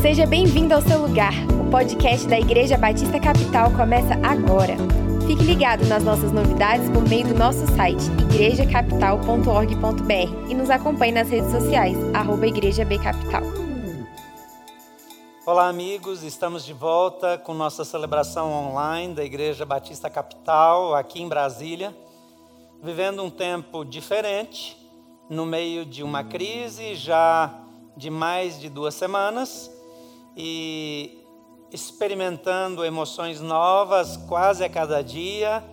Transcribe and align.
Seja 0.00 0.26
bem-vindo 0.26 0.74
ao 0.74 0.80
seu 0.80 1.02
lugar. 1.02 1.32
O 1.60 1.68
podcast 1.72 2.28
da 2.28 2.38
Igreja 2.38 2.78
Batista 2.78 3.18
Capital 3.18 3.72
começa 3.72 4.14
agora. 4.22 4.76
Fique 5.26 5.42
ligado 5.42 5.84
nas 5.86 6.04
nossas 6.04 6.30
novidades 6.30 6.88
por 6.90 7.02
meio 7.08 7.26
do 7.26 7.34
nosso 7.34 7.66
site 7.74 8.04
igrejacapital.org.br 8.30 10.48
e 10.48 10.54
nos 10.54 10.70
acompanhe 10.70 11.10
nas 11.10 11.28
redes 11.28 11.50
sociais, 11.50 11.96
arroba 12.14 12.46
Igreja 12.46 12.84
B 12.84 12.96
Capital. 12.96 13.42
Olá, 15.44 15.68
amigos, 15.68 16.22
estamos 16.22 16.64
de 16.64 16.72
volta 16.72 17.36
com 17.36 17.52
nossa 17.52 17.84
celebração 17.84 18.52
online 18.52 19.14
da 19.14 19.24
Igreja 19.24 19.66
Batista 19.66 20.08
Capital, 20.08 20.94
aqui 20.94 21.20
em 21.20 21.28
Brasília, 21.28 21.92
vivendo 22.80 23.24
um 23.24 23.30
tempo 23.30 23.84
diferente, 23.84 24.76
no 25.28 25.44
meio 25.44 25.84
de 25.84 26.04
uma 26.04 26.22
crise 26.22 26.94
já 26.94 27.52
de 27.96 28.10
mais 28.10 28.60
de 28.60 28.68
duas 28.68 28.94
semanas 28.94 29.76
e 30.40 31.18
experimentando 31.72 32.84
emoções 32.84 33.40
novas 33.40 34.16
quase 34.16 34.62
a 34.62 34.68
cada 34.68 35.02
dia, 35.02 35.64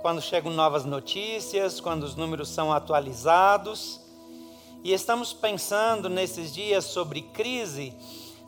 quando 0.00 0.22
chegam 0.22 0.52
novas 0.52 0.84
notícias, 0.84 1.80
quando 1.80 2.04
os 2.04 2.14
números 2.14 2.48
são 2.48 2.72
atualizados. 2.72 4.00
E 4.84 4.92
estamos 4.92 5.32
pensando 5.32 6.08
nesses 6.08 6.54
dias 6.54 6.84
sobre 6.84 7.22
crise, 7.22 7.92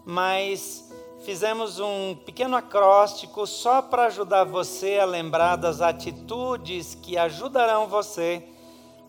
mas 0.05 0.92
fizemos 1.24 1.80
um 1.80 2.15
pequeno 2.24 2.56
acróstico 2.56 3.45
só 3.45 3.82
para 3.82 4.06
ajudar 4.06 4.45
você 4.45 5.01
a 5.01 5.04
lembrar 5.04 5.56
das 5.56 5.80
atitudes 5.80 6.95
que 6.95 7.18
ajudarão 7.18 7.88
você 7.88 8.45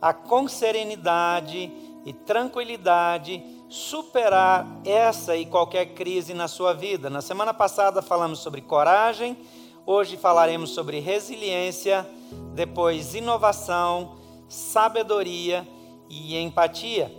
a 0.02 0.14
com 0.14 0.48
serenidade 0.48 1.72
e 2.06 2.12
tranquilidade 2.12 3.55
superar 3.76 4.66
essa 4.86 5.36
e 5.36 5.46
qualquer 5.46 5.88
crise 5.88 6.34
na 6.34 6.48
sua 6.48 6.74
vida. 6.74 7.10
Na 7.10 7.22
semana 7.22 7.54
passada 7.54 8.02
falamos 8.02 8.40
sobre 8.40 8.62
coragem, 8.62 9.38
hoje 9.86 10.16
falaremos 10.16 10.70
sobre 10.70 11.00
resiliência, 11.00 12.08
depois 12.54 13.16
inovação, 13.16 14.16
sabedoria 14.48 15.68
e 16.10 16.38
empatia. 16.38 17.12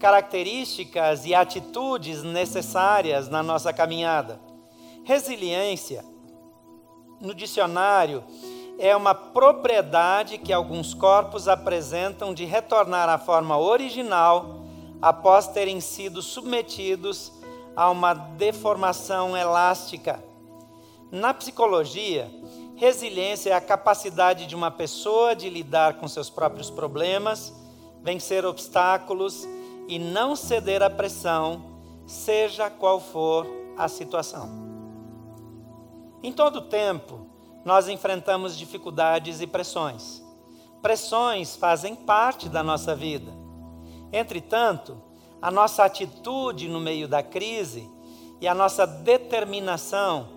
Características 0.00 1.24
e 1.24 1.36
atitudes 1.36 2.24
necessárias 2.24 3.28
na 3.28 3.40
nossa 3.40 3.72
caminhada. 3.72 4.40
Resiliência, 5.04 6.04
no 7.20 7.32
dicionário, 7.32 8.24
é 8.76 8.94
uma 8.96 9.14
propriedade 9.14 10.36
que 10.36 10.52
alguns 10.52 10.92
corpos 10.94 11.46
apresentam 11.46 12.34
de 12.34 12.44
retornar 12.44 13.08
à 13.08 13.18
forma 13.18 13.56
original 13.56 14.65
após 15.06 15.46
terem 15.46 15.80
sido 15.80 16.20
submetidos 16.20 17.32
a 17.76 17.88
uma 17.88 18.12
deformação 18.12 19.36
elástica. 19.36 20.20
Na 21.12 21.32
psicologia, 21.32 22.28
resiliência 22.74 23.50
é 23.50 23.52
a 23.52 23.60
capacidade 23.60 24.46
de 24.46 24.56
uma 24.56 24.68
pessoa 24.68 25.36
de 25.36 25.48
lidar 25.48 25.94
com 25.98 26.08
seus 26.08 26.28
próprios 26.28 26.70
problemas, 26.70 27.54
vencer 28.02 28.44
obstáculos 28.44 29.46
e 29.86 29.96
não 29.96 30.34
ceder 30.34 30.82
à 30.82 30.90
pressão, 30.90 31.62
seja 32.04 32.68
qual 32.68 32.98
for 32.98 33.46
a 33.78 33.86
situação. 33.86 34.50
Em 36.20 36.32
todo 36.32 36.62
tempo, 36.62 37.28
nós 37.64 37.86
enfrentamos 37.86 38.58
dificuldades 38.58 39.40
e 39.40 39.46
pressões. 39.46 40.20
Pressões 40.82 41.54
fazem 41.54 41.94
parte 41.94 42.48
da 42.48 42.64
nossa 42.64 42.92
vida. 42.92 43.45
Entretanto, 44.12 45.00
a 45.40 45.50
nossa 45.50 45.84
atitude 45.84 46.68
no 46.68 46.80
meio 46.80 47.06
da 47.06 47.22
crise 47.22 47.90
e 48.40 48.48
a 48.48 48.54
nossa 48.54 48.86
determinação 48.86 50.28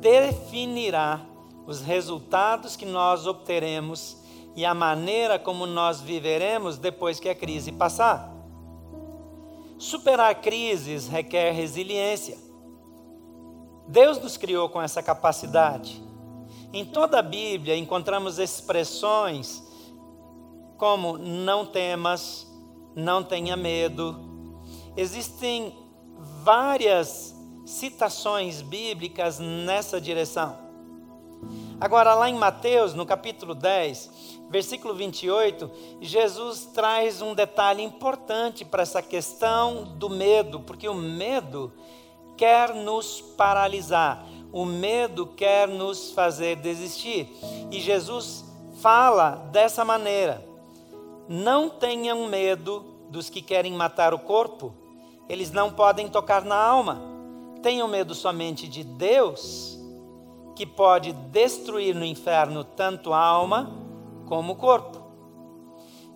definirá 0.00 1.20
os 1.66 1.80
resultados 1.80 2.76
que 2.76 2.86
nós 2.86 3.26
obteremos 3.26 4.16
e 4.54 4.64
a 4.64 4.72
maneira 4.72 5.38
como 5.38 5.66
nós 5.66 6.00
viveremos 6.00 6.78
depois 6.78 7.20
que 7.20 7.28
a 7.28 7.34
crise 7.34 7.72
passar. 7.72 8.32
Superar 9.78 10.34
crises 10.36 11.08
requer 11.08 11.52
resiliência. 11.52 12.38
Deus 13.86 14.18
nos 14.18 14.36
criou 14.36 14.68
com 14.68 14.80
essa 14.80 15.02
capacidade. 15.02 16.02
Em 16.72 16.84
toda 16.84 17.18
a 17.18 17.22
Bíblia 17.22 17.76
encontramos 17.76 18.38
expressões 18.38 19.62
como 20.76 21.18
não 21.18 21.66
temas, 21.66 22.45
não 22.96 23.22
tenha 23.22 23.56
medo. 23.56 24.18
Existem 24.96 25.76
várias 26.42 27.36
citações 27.66 28.62
bíblicas 28.62 29.38
nessa 29.38 30.00
direção. 30.00 30.56
Agora, 31.78 32.14
lá 32.14 32.30
em 32.30 32.34
Mateus, 32.34 32.94
no 32.94 33.04
capítulo 33.04 33.54
10, 33.54 34.10
versículo 34.48 34.94
28, 34.94 35.70
Jesus 36.00 36.70
traz 36.72 37.20
um 37.20 37.34
detalhe 37.34 37.82
importante 37.82 38.64
para 38.64 38.82
essa 38.82 39.02
questão 39.02 39.84
do 39.84 40.08
medo, 40.08 40.60
porque 40.60 40.88
o 40.88 40.94
medo 40.94 41.70
quer 42.36 42.74
nos 42.74 43.20
paralisar, 43.20 44.26
o 44.52 44.64
medo 44.64 45.26
quer 45.26 45.68
nos 45.68 46.12
fazer 46.12 46.56
desistir. 46.56 47.28
E 47.70 47.78
Jesus 47.78 48.44
fala 48.80 49.48
dessa 49.52 49.84
maneira: 49.84 50.42
não 51.28 51.68
tenham 51.68 52.26
medo 52.26 52.84
dos 53.10 53.28
que 53.30 53.42
querem 53.42 53.72
matar 53.72 54.14
o 54.14 54.18
corpo, 54.18 54.74
eles 55.28 55.50
não 55.50 55.72
podem 55.72 56.08
tocar 56.08 56.44
na 56.44 56.56
alma. 56.56 57.02
Tenham 57.62 57.88
medo 57.88 58.14
somente 58.14 58.68
de 58.68 58.84
Deus, 58.84 59.78
que 60.54 60.64
pode 60.64 61.12
destruir 61.12 61.94
no 61.94 62.04
inferno 62.04 62.62
tanto 62.62 63.12
a 63.12 63.18
alma 63.18 63.72
como 64.26 64.52
o 64.52 64.56
corpo. 64.56 65.04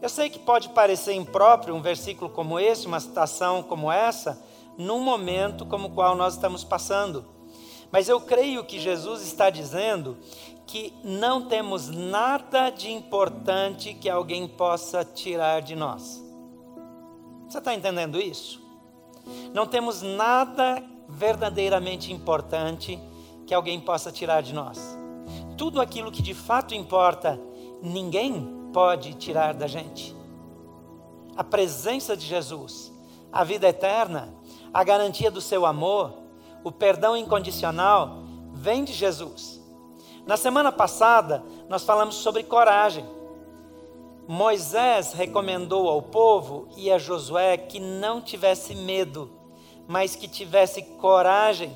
Eu 0.01 0.09
sei 0.09 0.31
que 0.31 0.39
pode 0.39 0.71
parecer 0.71 1.13
impróprio 1.13 1.75
um 1.75 1.83
versículo 1.83 2.31
como 2.31 2.59
esse, 2.59 2.87
uma 2.87 3.01
citação 3.01 3.63
como 3.63 3.93
essa, 3.93 4.43
num 4.79 5.01
momento 5.01 5.67
como 5.67 5.89
o 5.89 5.91
qual 5.91 6.17
nós 6.17 6.35
estamos 6.35 6.65
passando. 6.65 7.40
Mas 7.93 8.09
eu 8.09 8.21
creio 8.21 8.65
que 8.65 8.79
Jesus 8.79 9.23
está 9.23 9.51
dizendo 9.51 10.17
que 10.67 10.95
não 11.03 11.49
temos 11.49 11.89
nada 11.89 12.71
de 12.71 12.91
importante 12.91 13.95
que 13.95 14.09
alguém 14.09 14.47
possa 14.47 15.05
tirar 15.05 15.61
de 15.61 15.75
nós. 15.75 16.23
Você 17.49 17.59
está 17.59 17.75
entendendo 17.75 18.21
isso? 18.21 18.63
Não 19.53 19.67
temos 19.67 20.03
nada 20.03 20.83
verdadeiramente 21.09 22.13
importante 22.13 22.99
que 23.47 23.53
alguém 23.53 23.81
possa 23.81 24.13
tirar 24.13 24.43
de 24.43 24.55
nós. 24.55 24.97
Tudo 25.59 25.81
aquilo 25.81 26.13
que 26.13 26.23
de 26.23 26.35
fato 26.35 26.73
importa, 26.73 27.41
ninguém 27.83 28.71
pode 28.73 29.15
tirar 29.15 29.55
da 29.55 29.67
gente. 29.67 30.15
A 31.37 31.43
presença 31.43 32.17
de 32.17 32.25
Jesus, 32.25 32.93
a 33.33 33.43
vida 33.43 33.69
eterna, 33.69 34.33
a 34.73 34.85
garantia 34.85 35.31
do 35.31 35.41
seu 35.41 35.67
amor, 35.67 36.20
o 36.63 36.71
perdão 36.71 37.17
incondicional, 37.17 38.23
vem 38.53 38.85
de 38.85 38.93
Jesus. 38.93 39.61
Na 40.27 40.37
semana 40.37 40.71
passada, 40.71 41.43
nós 41.69 41.83
falamos 41.83 42.17
sobre 42.17 42.43
coragem. 42.43 43.05
Moisés 44.29 45.13
recomendou 45.13 45.89
ao 45.89 46.03
povo 46.03 46.69
e 46.77 46.91
a 46.91 46.99
Josué 46.99 47.57
que 47.57 47.81
não 47.81 48.21
tivesse 48.21 48.75
medo, 48.75 49.31
mas 49.89 50.15
que 50.15 50.29
tivesse 50.29 50.83
coragem. 50.83 51.73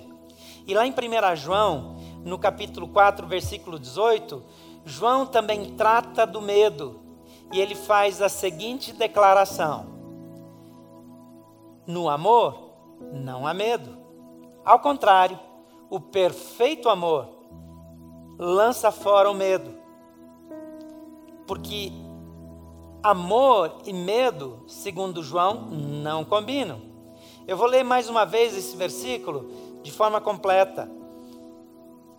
E 0.67 0.75
lá 0.75 0.87
em 0.87 0.93
1 0.93 1.37
João, 1.37 1.97
no 2.25 2.39
capítulo 2.39 2.89
4, 2.89 3.27
versículo 3.27 3.79
18, 3.79 4.43
João 4.85 5.27
também 5.27 5.75
trata 5.75 6.27
do 6.27 6.41
medo 6.41 7.01
e 7.53 7.61
ele 7.61 7.75
faz 7.75 8.23
a 8.23 8.29
seguinte 8.29 8.93
declaração: 8.93 9.87
No 11.87 12.09
amor 12.09 12.71
não 13.13 13.47
há 13.47 13.55
medo. 13.55 14.04
Ao 14.65 14.79
contrário, 14.79 15.39
o 15.91 16.01
perfeito 16.01 16.89
amor 16.89 17.29
lança 18.39 18.91
fora 18.91 19.31
o 19.31 19.35
medo. 19.35 19.75
Porque 21.47 21.93
amor 23.03 23.83
e 23.85 23.93
medo, 23.93 24.63
segundo 24.67 25.23
João, 25.23 25.67
não 25.71 26.25
combinam. 26.25 26.81
Eu 27.47 27.59
vou 27.59 27.67
ler 27.67 27.85
mais 27.85 28.09
uma 28.09 28.25
vez 28.25 28.57
esse 28.57 28.75
versículo 28.75 29.51
de 29.83 29.93
forma 29.93 30.19
completa. 30.19 30.91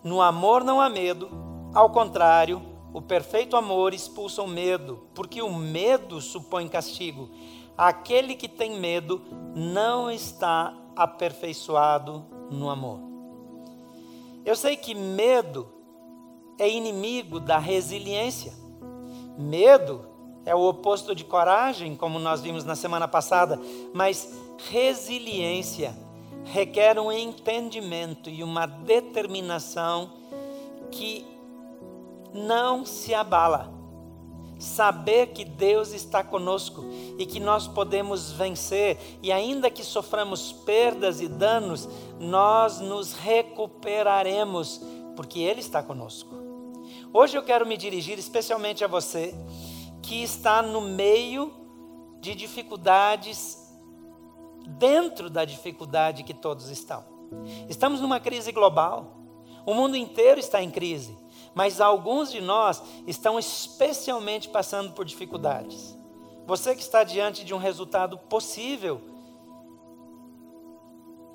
No 0.04 0.22
amor 0.22 0.64
não 0.64 0.80
há 0.80 0.88
medo, 0.88 1.28
ao 1.74 1.90
contrário, 1.90 2.62
o 2.94 3.02
perfeito 3.02 3.58
amor 3.58 3.92
expulsa 3.92 4.44
o 4.44 4.48
medo, 4.48 5.08
porque 5.16 5.42
o 5.42 5.52
medo 5.52 6.22
supõe 6.22 6.70
castigo. 6.70 7.32
Aquele 7.76 8.36
que 8.36 8.48
tem 8.48 8.80
medo 8.80 9.20
não 9.56 10.12
está 10.12 10.74
aperfeiçoado 10.96 12.35
no 12.50 12.70
amor. 12.70 13.00
Eu 14.46 14.56
sei 14.56 14.76
que 14.78 14.94
medo 14.94 15.68
é 16.58 16.70
inimigo 16.70 17.40
da 17.40 17.58
resiliência. 17.58 18.54
Medo 19.38 20.06
é 20.46 20.56
o 20.56 20.62
oposto 20.62 21.16
de 21.16 21.24
coragem, 21.24 21.96
como 21.96 22.20
nós 22.20 22.42
vimos 22.42 22.64
na 22.64 22.76
semana 22.76 23.08
passada, 23.08 23.60
mas 23.94 24.32
resiliência 24.70 25.96
requer 26.46 27.00
um 27.00 27.12
entendimento 27.12 28.30
e 28.30 28.44
uma 28.44 28.68
determinação 28.68 30.12
que 30.92 31.26
não 32.32 32.86
se 32.86 33.14
abala. 33.14 33.75
Saber 34.66 35.28
que 35.28 35.46
Deus 35.46 35.94
está 35.94 36.24
conosco 36.24 36.84
e 37.20 37.26
que 37.26 37.40
nós 37.40 37.68
podemos 37.68 38.32
vencer, 38.32 38.98
e 39.22 39.32
ainda 39.32 39.70
que 39.70 39.84
soframos 39.84 40.52
perdas 40.52 41.22
e 41.22 41.28
danos, 41.28 41.88
nós 42.20 42.80
nos 42.80 43.14
recuperaremos, 43.14 44.82
porque 45.16 45.40
Ele 45.40 45.60
está 45.60 45.84
conosco. 45.84 46.34
Hoje 47.14 47.38
eu 47.38 47.44
quero 47.44 47.64
me 47.66 47.78
dirigir 47.78 48.18
especialmente 48.18 48.84
a 48.84 48.88
você 48.88 49.36
que 50.02 50.24
está 50.24 50.64
no 50.64 50.82
meio 50.82 51.54
de 52.20 52.34
dificuldades, 52.34 53.72
dentro 54.68 55.30
da 55.30 55.46
dificuldade 55.46 56.24
que 56.24 56.34
todos 56.34 56.70
estão. 56.70 57.06
Estamos 57.70 58.02
numa 58.02 58.20
crise 58.20 58.52
global, 58.52 59.16
o 59.64 59.76
mundo 59.76 59.96
inteiro 59.96 60.40
está 60.40 60.62
em 60.64 60.72
crise 60.72 61.16
mas 61.56 61.80
alguns 61.80 62.32
de 62.32 62.42
nós 62.42 62.84
estão 63.08 63.40
especialmente 63.40 64.50
passando 64.50 64.92
por 64.92 65.06
dificuldades. 65.06 65.98
Você 66.46 66.76
que 66.76 66.82
está 66.82 67.04
diante 67.04 67.46
de 67.46 67.54
um 67.54 67.58
resultado 67.58 68.18
possível, 68.18 69.02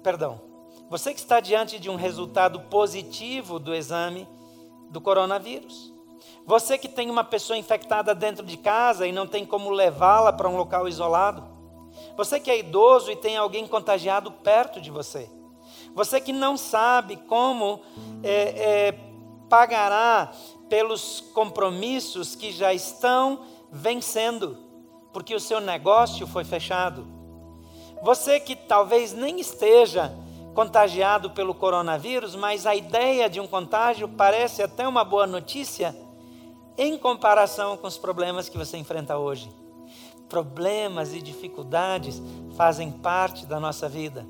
perdão, 0.02 0.40
você 0.90 1.14
que 1.14 1.20
está 1.20 1.40
diante 1.40 1.78
de 1.78 1.88
um 1.88 1.96
resultado 1.96 2.60
positivo 2.60 3.58
do 3.58 3.74
exame 3.74 4.28
do 4.90 5.00
coronavírus. 5.00 5.92
Você 6.44 6.76
que 6.76 6.88
tem 6.88 7.08
uma 7.08 7.24
pessoa 7.24 7.56
infectada 7.56 8.14
dentro 8.14 8.44
de 8.44 8.56
casa 8.56 9.06
e 9.06 9.12
não 9.12 9.26
tem 9.26 9.46
como 9.46 9.70
levá-la 9.70 10.32
para 10.32 10.48
um 10.48 10.56
local 10.56 10.86
isolado. 10.88 11.44
Você 12.16 12.38
que 12.40 12.50
é 12.50 12.58
idoso 12.58 13.10
e 13.10 13.16
tem 13.16 13.36
alguém 13.36 13.66
contagiado 13.66 14.30
perto 14.30 14.80
de 14.80 14.90
você. 14.90 15.30
Você 15.94 16.20
que 16.20 16.32
não 16.32 16.56
sabe 16.56 17.16
como 17.16 17.80
é, 18.22 18.88
é, 18.88 19.09
pagará 19.50 20.32
pelos 20.68 21.20
compromissos 21.34 22.36
que 22.36 22.52
já 22.52 22.72
estão 22.72 23.44
vencendo, 23.70 24.56
porque 25.12 25.34
o 25.34 25.40
seu 25.40 25.60
negócio 25.60 26.26
foi 26.26 26.44
fechado. 26.44 27.06
Você 28.02 28.40
que 28.40 28.54
talvez 28.54 29.12
nem 29.12 29.40
esteja 29.40 30.14
contagiado 30.54 31.30
pelo 31.30 31.54
coronavírus, 31.54 32.34
mas 32.34 32.66
a 32.66 32.74
ideia 32.74 33.28
de 33.28 33.40
um 33.40 33.46
contágio 33.46 34.08
parece 34.08 34.62
até 34.62 34.86
uma 34.86 35.04
boa 35.04 35.26
notícia 35.26 35.94
em 36.78 36.96
comparação 36.96 37.76
com 37.76 37.86
os 37.86 37.98
problemas 37.98 38.48
que 38.48 38.56
você 38.56 38.76
enfrenta 38.78 39.18
hoje. 39.18 39.52
Problemas 40.28 41.12
e 41.12 41.20
dificuldades 41.20 42.22
fazem 42.56 42.90
parte 42.90 43.44
da 43.44 43.58
nossa 43.58 43.88
vida, 43.88 44.26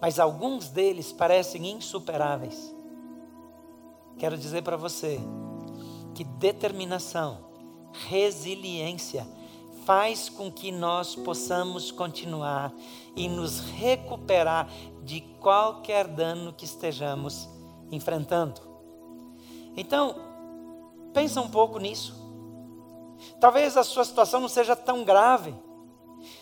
mas 0.00 0.18
alguns 0.18 0.68
deles 0.68 1.12
parecem 1.12 1.70
insuperáveis. 1.70 2.79
Quero 4.20 4.36
dizer 4.36 4.62
para 4.62 4.76
você 4.76 5.18
que 6.14 6.24
determinação, 6.24 7.38
resiliência, 8.06 9.26
faz 9.86 10.28
com 10.28 10.52
que 10.52 10.70
nós 10.70 11.16
possamos 11.16 11.90
continuar 11.90 12.70
e 13.16 13.26
nos 13.28 13.60
recuperar 13.60 14.68
de 15.02 15.22
qualquer 15.40 16.06
dano 16.06 16.52
que 16.52 16.66
estejamos 16.66 17.48
enfrentando. 17.90 18.60
Então, 19.74 20.14
pensa 21.14 21.40
um 21.40 21.48
pouco 21.48 21.78
nisso. 21.78 22.14
Talvez 23.40 23.74
a 23.74 23.82
sua 23.82 24.04
situação 24.04 24.38
não 24.38 24.50
seja 24.50 24.76
tão 24.76 25.02
grave, 25.02 25.54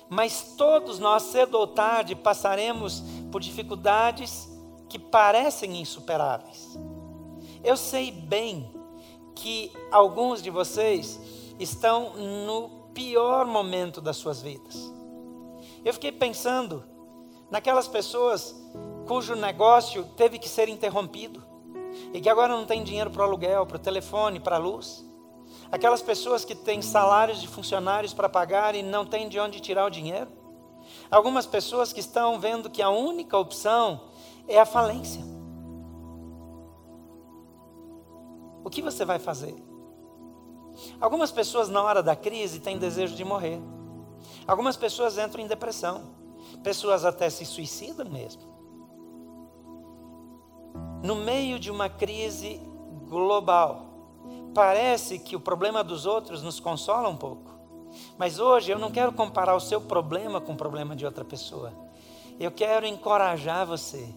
mas 0.09 0.57
todos 0.57 0.99
nós, 0.99 1.23
cedo 1.23 1.55
ou 1.55 1.69
tarde, 1.69 2.17
passaremos 2.17 3.05
por 3.31 3.41
dificuldades 3.41 4.49
que 4.89 4.99
parecem 4.99 5.81
insuperáveis. 5.81 6.77
Eu 7.62 7.76
sei 7.76 8.10
bem 8.10 8.72
que 9.34 9.72
alguns 9.90 10.43
de 10.43 10.50
vocês 10.50 11.20
estão 11.58 12.14
no 12.16 12.88
pior 12.93 13.46
momento 13.46 14.00
das 14.00 14.16
suas 14.16 14.43
vidas. 14.43 14.93
Eu 15.84 15.93
fiquei 15.93 16.12
pensando 16.12 16.84
naquelas 17.50 17.88
pessoas 17.88 18.55
cujo 19.06 19.34
negócio 19.34 20.05
teve 20.16 20.38
que 20.38 20.49
ser 20.49 20.69
interrompido 20.69 21.43
e 22.12 22.20
que 22.20 22.28
agora 22.28 22.55
não 22.55 22.66
tem 22.66 22.82
dinheiro 22.82 23.10
para 23.10 23.22
o 23.22 23.25
aluguel, 23.25 23.66
para 23.66 23.76
o 23.76 23.81
telefone, 23.81 24.40
para 24.40 24.56
a 24.56 24.58
luz. 24.58 25.05
Aquelas 25.70 26.02
pessoas 26.02 26.44
que 26.44 26.55
têm 26.55 26.82
salários 26.82 27.40
de 27.40 27.49
funcionários 27.49 28.12
para 28.12 28.28
pagar 28.28 28.75
e 28.75 28.82
não 28.82 29.05
têm 29.05 29.28
de 29.28 29.38
onde 29.38 29.60
tirar 29.60 29.87
o 29.87 29.90
dinheiro. 29.90 30.31
Algumas 31.10 31.46
pessoas 31.46 31.93
que 31.93 32.00
estão 32.00 32.38
vendo 32.38 32.70
que 32.70 32.82
a 32.82 32.90
única 32.90 33.37
opção 33.37 34.00
é 34.46 34.58
a 34.58 34.66
falência. 34.66 35.38
O 38.64 38.70
que 38.70 38.82
você 38.82 39.05
vai 39.05 39.19
fazer? 39.19 39.55
Algumas 41.00 41.31
pessoas, 41.31 41.69
na 41.69 41.82
hora 41.82 42.02
da 42.02 42.14
crise, 42.14 42.60
têm 42.60 42.78
desejo 42.78 43.14
de 43.14 43.25
morrer. 43.25 43.60
Algumas 44.46 44.76
pessoas 44.76 45.19
entram 45.19 45.43
em 45.43 45.46
depressão. 45.46 46.16
Pessoas 46.62 47.05
até 47.05 47.28
se 47.31 47.44
suicidam 47.44 48.08
mesmo. 48.08 48.43
No 51.02 51.16
meio 51.16 51.58
de 51.58 51.70
uma 51.70 51.88
crise 51.88 52.60
global, 53.08 53.87
parece 54.55 55.19
que 55.19 55.37
o 55.37 55.40
problema 55.40 55.84
dos 55.84 56.06
outros 56.06 56.43
nos 56.43 56.58
consola 56.58 57.08
um 57.08 57.16
pouco. 57.16 57.58
Mas 58.16 58.38
hoje 58.38 58.70
eu 58.70 58.78
não 58.78 58.90
quero 58.90 59.12
comparar 59.12 59.55
o 59.55 59.60
seu 59.60 59.81
problema 59.81 60.40
com 60.40 60.52
o 60.52 60.56
problema 60.56 60.94
de 60.94 61.06
outra 61.06 61.25
pessoa. 61.25 61.72
Eu 62.38 62.50
quero 62.50 62.87
encorajar 62.87 63.66
você 63.66 64.08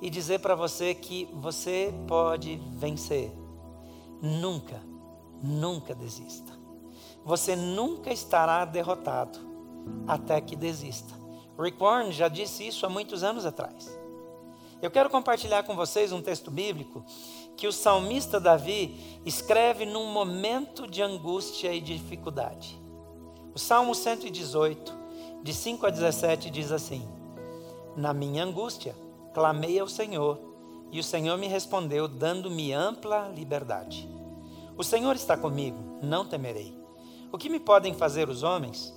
e 0.00 0.10
dizer 0.10 0.40
para 0.40 0.54
você 0.54 0.94
que 0.94 1.28
você 1.32 1.92
pode 2.06 2.56
vencer 2.72 3.32
Nunca, 4.20 4.82
nunca 5.42 5.94
desista. 5.94 6.52
Você 7.24 7.56
nunca 7.56 8.12
estará 8.12 8.64
derrotado 8.64 9.38
até 10.06 10.40
que 10.40 10.56
desista. 10.56 11.14
Rick 11.58 11.78
Warren 11.78 12.12
já 12.12 12.28
disse 12.28 12.66
isso 12.66 12.86
há 12.86 12.88
muitos 12.88 13.22
anos 13.22 13.44
atrás. 13.44 13.98
Eu 14.80 14.90
quero 14.90 15.10
compartilhar 15.10 15.62
com 15.64 15.76
vocês 15.76 16.10
um 16.10 16.22
texto 16.22 16.50
bíblico 16.50 17.04
que 17.56 17.66
o 17.66 17.72
salmista 17.72 18.40
Davi 18.40 19.20
escreve 19.26 19.84
num 19.84 20.06
momento 20.06 20.86
de 20.86 21.02
angústia 21.02 21.72
e 21.72 21.80
dificuldade. 21.80 22.80
O 23.54 23.58
Salmo 23.58 23.94
118, 23.94 24.98
de 25.42 25.52
5 25.52 25.84
a 25.84 25.90
17, 25.90 26.48
diz 26.50 26.72
assim: 26.72 27.06
Na 27.94 28.14
minha 28.14 28.42
angústia, 28.42 28.96
clamei 29.34 29.78
ao 29.78 29.88
Senhor 29.88 30.49
e 30.92 30.98
o 30.98 31.04
Senhor 31.04 31.36
me 31.38 31.46
respondeu, 31.46 32.08
dando-me 32.08 32.72
ampla 32.72 33.28
liberdade. 33.28 34.08
O 34.76 34.82
Senhor 34.82 35.14
está 35.14 35.36
comigo, 35.36 35.98
não 36.02 36.24
temerei. 36.24 36.74
O 37.32 37.38
que 37.38 37.48
me 37.48 37.60
podem 37.60 37.94
fazer 37.94 38.28
os 38.28 38.42
homens? 38.42 38.94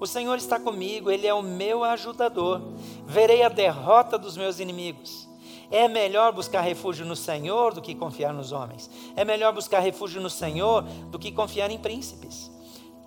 O 0.00 0.06
Senhor 0.06 0.36
está 0.36 0.58
comigo, 0.58 1.10
Ele 1.10 1.26
é 1.26 1.34
o 1.34 1.42
meu 1.42 1.84
ajudador. 1.84 2.60
Verei 3.06 3.42
a 3.42 3.48
derrota 3.48 4.18
dos 4.18 4.36
meus 4.36 4.58
inimigos. 4.58 5.28
É 5.70 5.88
melhor 5.88 6.32
buscar 6.32 6.60
refúgio 6.60 7.04
no 7.04 7.16
Senhor 7.16 7.74
do 7.74 7.82
que 7.82 7.94
confiar 7.94 8.32
nos 8.32 8.52
homens. 8.52 8.90
É 9.16 9.24
melhor 9.24 9.52
buscar 9.52 9.80
refúgio 9.80 10.20
no 10.20 10.30
Senhor 10.30 10.82
do 10.82 11.18
que 11.18 11.32
confiar 11.32 11.70
em 11.70 11.78
príncipes. 11.78 12.50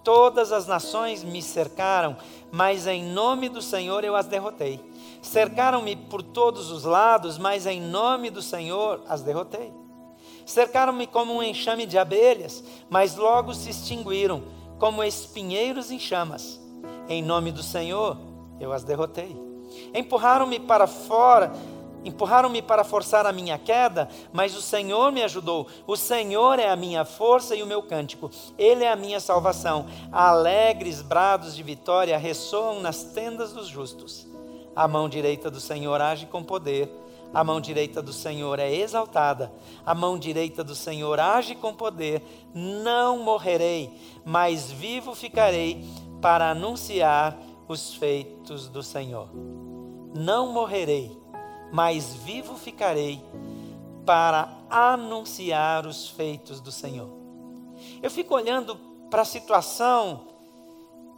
Todas 0.03 0.51
as 0.51 0.65
nações 0.67 1.24
me 1.24 1.41
cercaram, 1.41 2.15
mas 2.51 2.88
em 2.88 3.03
nome 3.03 3.50
do 3.50 3.62
Senhor 3.62 4.03
eu 4.03 4.15
as 4.15 4.25
derrotei. 4.25 4.79
Cercaram-me 5.21 5.95
por 5.95 6.21
todos 6.21 6.71
os 6.71 6.83
lados, 6.83 7.38
mas 7.38 7.65
em 7.65 7.81
nome 7.81 8.29
do 8.29 8.41
Senhor 8.41 9.01
as 9.07 9.21
derrotei. 9.21 9.74
Cercaram-me 10.45 11.05
como 11.05 11.33
um 11.33 11.43
enxame 11.43 11.86
de 11.86 11.97
abelhas, 11.97 12.63
mas 12.89 13.15
logo 13.15 13.53
se 13.53 13.69
extinguiram, 13.69 14.43
como 14.79 15.03
espinheiros 15.03 15.91
em 15.91 16.00
chamas. 16.00 16.59
Em 17.09 17.21
nome 17.21 17.51
do 17.51 17.62
Senhor 17.62 18.17
eu 18.59 18.71
as 18.71 18.83
derrotei. 18.83 19.38
Empurraram-me 19.93 20.59
para 20.59 20.88
fora, 20.88 21.51
empurraram-me 22.05 22.62
para 22.62 22.83
forçar 22.83 23.25
a 23.25 23.33
minha 23.33 23.57
queda, 23.57 24.07
mas 24.31 24.55
o 24.55 24.62
Senhor 24.62 25.12
me 25.12 25.21
ajudou. 25.24 25.67
O 25.86 25.97
Senhor 25.97 26.59
é 26.59 26.69
a 26.69 26.75
minha 26.75 27.03
força 27.03 27.55
e 27.55 27.62
o 27.62 27.67
meu 27.67 27.83
cântico. 27.83 28.31
Ele 28.57 28.83
é 28.83 28.91
a 28.91 28.95
minha 28.95 29.19
salvação. 29.19 29.88
Alegres 30.12 31.01
brados 31.01 31.55
de 31.55 31.63
vitória 31.63 32.17
ressoam 32.17 32.79
nas 32.79 33.03
tendas 33.03 33.51
dos 33.51 33.67
justos. 33.67 34.27
A 34.77 34.88
mão 34.88 35.10
direita 35.10 35.50
do 35.50 35.60
Senhor 35.60 36.00
age 36.00 36.27
com 36.27 36.43
poder. 36.43 36.88
A 37.34 37.43
mão 37.43 37.60
direita 37.60 38.00
do 38.00 38.13
Senhor 38.13 38.60
é 38.60 38.72
exaltada. 38.72 39.51
A 39.84 39.96
mão 39.96 40.19
direita 40.19 40.63
do 40.63 40.75
Senhor 40.75 41.19
age 41.19 41.55
com 41.55 41.74
poder. 41.74 42.22
Não 42.53 43.17
morrerei, 43.17 43.91
mas 44.24 44.72
vivo 44.72 45.15
ficarei 45.15 45.84
para 46.22 46.51
anunciar 46.51 47.36
os 47.67 47.96
feitos 47.96 48.67
do 48.67 48.84
Senhor. 48.84 49.29
Não 50.13 50.53
morrerei, 50.53 51.12
mas 51.74 52.13
vivo 52.13 52.55
ficarei 52.55 53.19
para 54.05 54.48
anunciar 54.69 55.88
os 55.88 56.07
feitos 56.07 56.62
do 56.62 56.72
Senhor. 56.72 57.10
Eu 58.00 58.12
fico 58.12 58.36
olhando 58.36 58.75
para 59.10 59.24
a 59.24 59.25
situação 59.25 60.37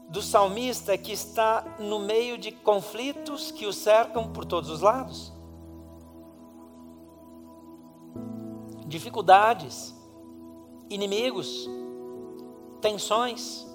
do 0.09 0.21
salmista 0.23 0.97
que 0.97 1.11
está 1.11 1.63
no 1.77 1.99
meio 1.99 2.37
de 2.37 2.51
conflitos 2.51 3.51
que 3.51 3.67
o 3.67 3.73
cercam 3.73 4.27
por 4.33 4.43
todos 4.43 4.69
os 4.69 4.81
lados. 4.81 5.31
Dificuldades, 8.87 9.93
inimigos, 10.89 11.69
tensões, 12.81 13.67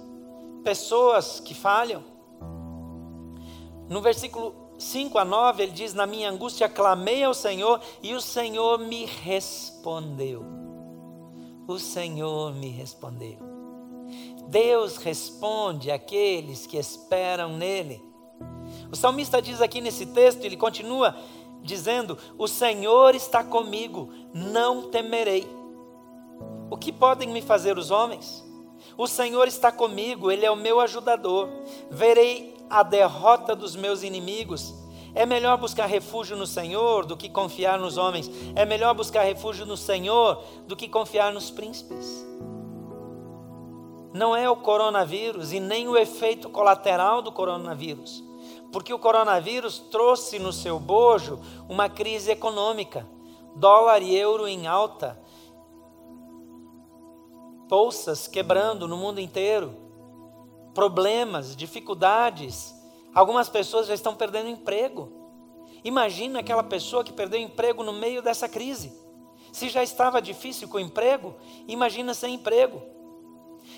pessoas 0.64 1.38
que 1.38 1.54
falham. 1.54 2.02
No 3.88 4.00
versículo 4.00 4.54
5 4.76 5.16
a 5.18 5.24
9, 5.24 5.62
ele 5.62 5.72
diz: 5.72 5.94
Na 5.94 6.06
minha 6.06 6.30
angústia 6.30 6.68
clamei 6.68 7.22
ao 7.22 7.32
Senhor 7.32 7.80
e 8.02 8.12
o 8.12 8.20
Senhor 8.20 8.78
me 8.78 9.04
respondeu. 9.04 10.44
O 11.68 11.78
Senhor 11.78 12.52
me 12.54 12.70
respondeu. 12.70 13.38
Deus 14.48 14.96
responde 14.96 15.90
àqueles 15.90 16.66
que 16.66 16.76
esperam 16.76 17.56
nele. 17.56 18.02
O 18.90 18.96
salmista 18.96 19.40
diz 19.40 19.60
aqui 19.60 19.80
nesse 19.80 20.06
texto, 20.06 20.44
ele 20.44 20.56
continua 20.56 21.16
dizendo: 21.62 22.18
O 22.38 22.46
Senhor 22.46 23.14
está 23.14 23.42
comigo, 23.42 24.10
não 24.32 24.90
temerei. 24.90 25.46
O 26.70 26.76
que 26.76 26.92
podem 26.92 27.28
me 27.28 27.42
fazer 27.42 27.78
os 27.78 27.90
homens? 27.90 28.44
O 28.96 29.06
Senhor 29.06 29.48
está 29.48 29.72
comigo, 29.72 30.30
Ele 30.30 30.44
é 30.44 30.50
o 30.50 30.56
meu 30.56 30.78
ajudador. 30.80 31.48
Verei 31.90 32.54
a 32.68 32.82
derrota 32.82 33.56
dos 33.56 33.74
meus 33.74 34.02
inimigos. 34.02 34.74
É 35.14 35.24
melhor 35.24 35.56
buscar 35.56 35.86
refúgio 35.86 36.36
no 36.36 36.46
Senhor 36.46 37.06
do 37.06 37.16
que 37.16 37.28
confiar 37.28 37.78
nos 37.78 37.96
homens. 37.96 38.30
É 38.54 38.64
melhor 38.64 38.94
buscar 38.94 39.22
refúgio 39.22 39.64
no 39.64 39.76
Senhor 39.76 40.44
do 40.66 40.76
que 40.76 40.88
confiar 40.88 41.32
nos 41.32 41.50
príncipes 41.50 42.24
não 44.14 44.36
é 44.36 44.48
o 44.48 44.54
coronavírus 44.54 45.52
e 45.52 45.58
nem 45.58 45.88
o 45.88 45.96
efeito 45.96 46.48
colateral 46.48 47.20
do 47.20 47.32
coronavírus. 47.32 48.22
Porque 48.70 48.94
o 48.94 48.98
coronavírus 48.98 49.80
trouxe 49.90 50.38
no 50.38 50.52
seu 50.52 50.78
bojo 50.78 51.40
uma 51.68 51.88
crise 51.88 52.30
econômica, 52.30 53.08
dólar 53.56 54.02
e 54.02 54.16
euro 54.16 54.46
em 54.46 54.68
alta, 54.68 55.20
bolsas 57.68 58.28
quebrando 58.28 58.86
no 58.86 58.96
mundo 58.96 59.18
inteiro, 59.18 59.74
problemas, 60.72 61.56
dificuldades. 61.56 62.72
Algumas 63.12 63.48
pessoas 63.48 63.88
já 63.88 63.94
estão 63.94 64.14
perdendo 64.14 64.48
emprego. 64.48 65.10
Imagina 65.82 66.38
aquela 66.38 66.62
pessoa 66.62 67.02
que 67.02 67.12
perdeu 67.12 67.40
emprego 67.40 67.82
no 67.82 67.92
meio 67.92 68.22
dessa 68.22 68.48
crise. 68.48 68.92
Se 69.52 69.68
já 69.68 69.82
estava 69.82 70.22
difícil 70.22 70.68
com 70.68 70.76
o 70.76 70.80
emprego, 70.80 71.34
imagina 71.66 72.14
sem 72.14 72.34
emprego. 72.34 72.94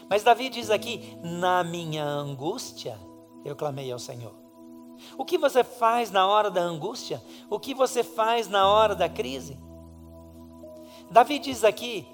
Mas 0.08 0.22
Davi 0.22 0.48
diz 0.48 0.70
aqui: 0.70 1.18
na 1.22 1.62
minha 1.64 2.04
angústia 2.04 2.98
eu 3.44 3.54
clamei 3.56 3.90
ao 3.90 3.98
Senhor. 3.98 4.34
O 5.16 5.24
que 5.24 5.36
você 5.36 5.62
faz 5.62 6.10
na 6.10 6.26
hora 6.26 6.50
da 6.50 6.60
angústia? 6.60 7.22
O 7.50 7.60
que 7.60 7.74
você 7.74 8.02
faz 8.02 8.48
na 8.48 8.68
hora 8.68 8.94
da 8.94 9.08
crise? 9.08 9.58
Davi 11.10 11.38
diz 11.38 11.64
aqui: 11.64 12.06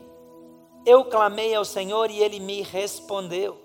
eu 0.85 1.05
clamei 1.05 1.55
ao 1.55 1.65
Senhor 1.65 2.11
e 2.11 2.19
ele 2.19 2.41
me 2.41 2.63
respondeu. 2.63 3.61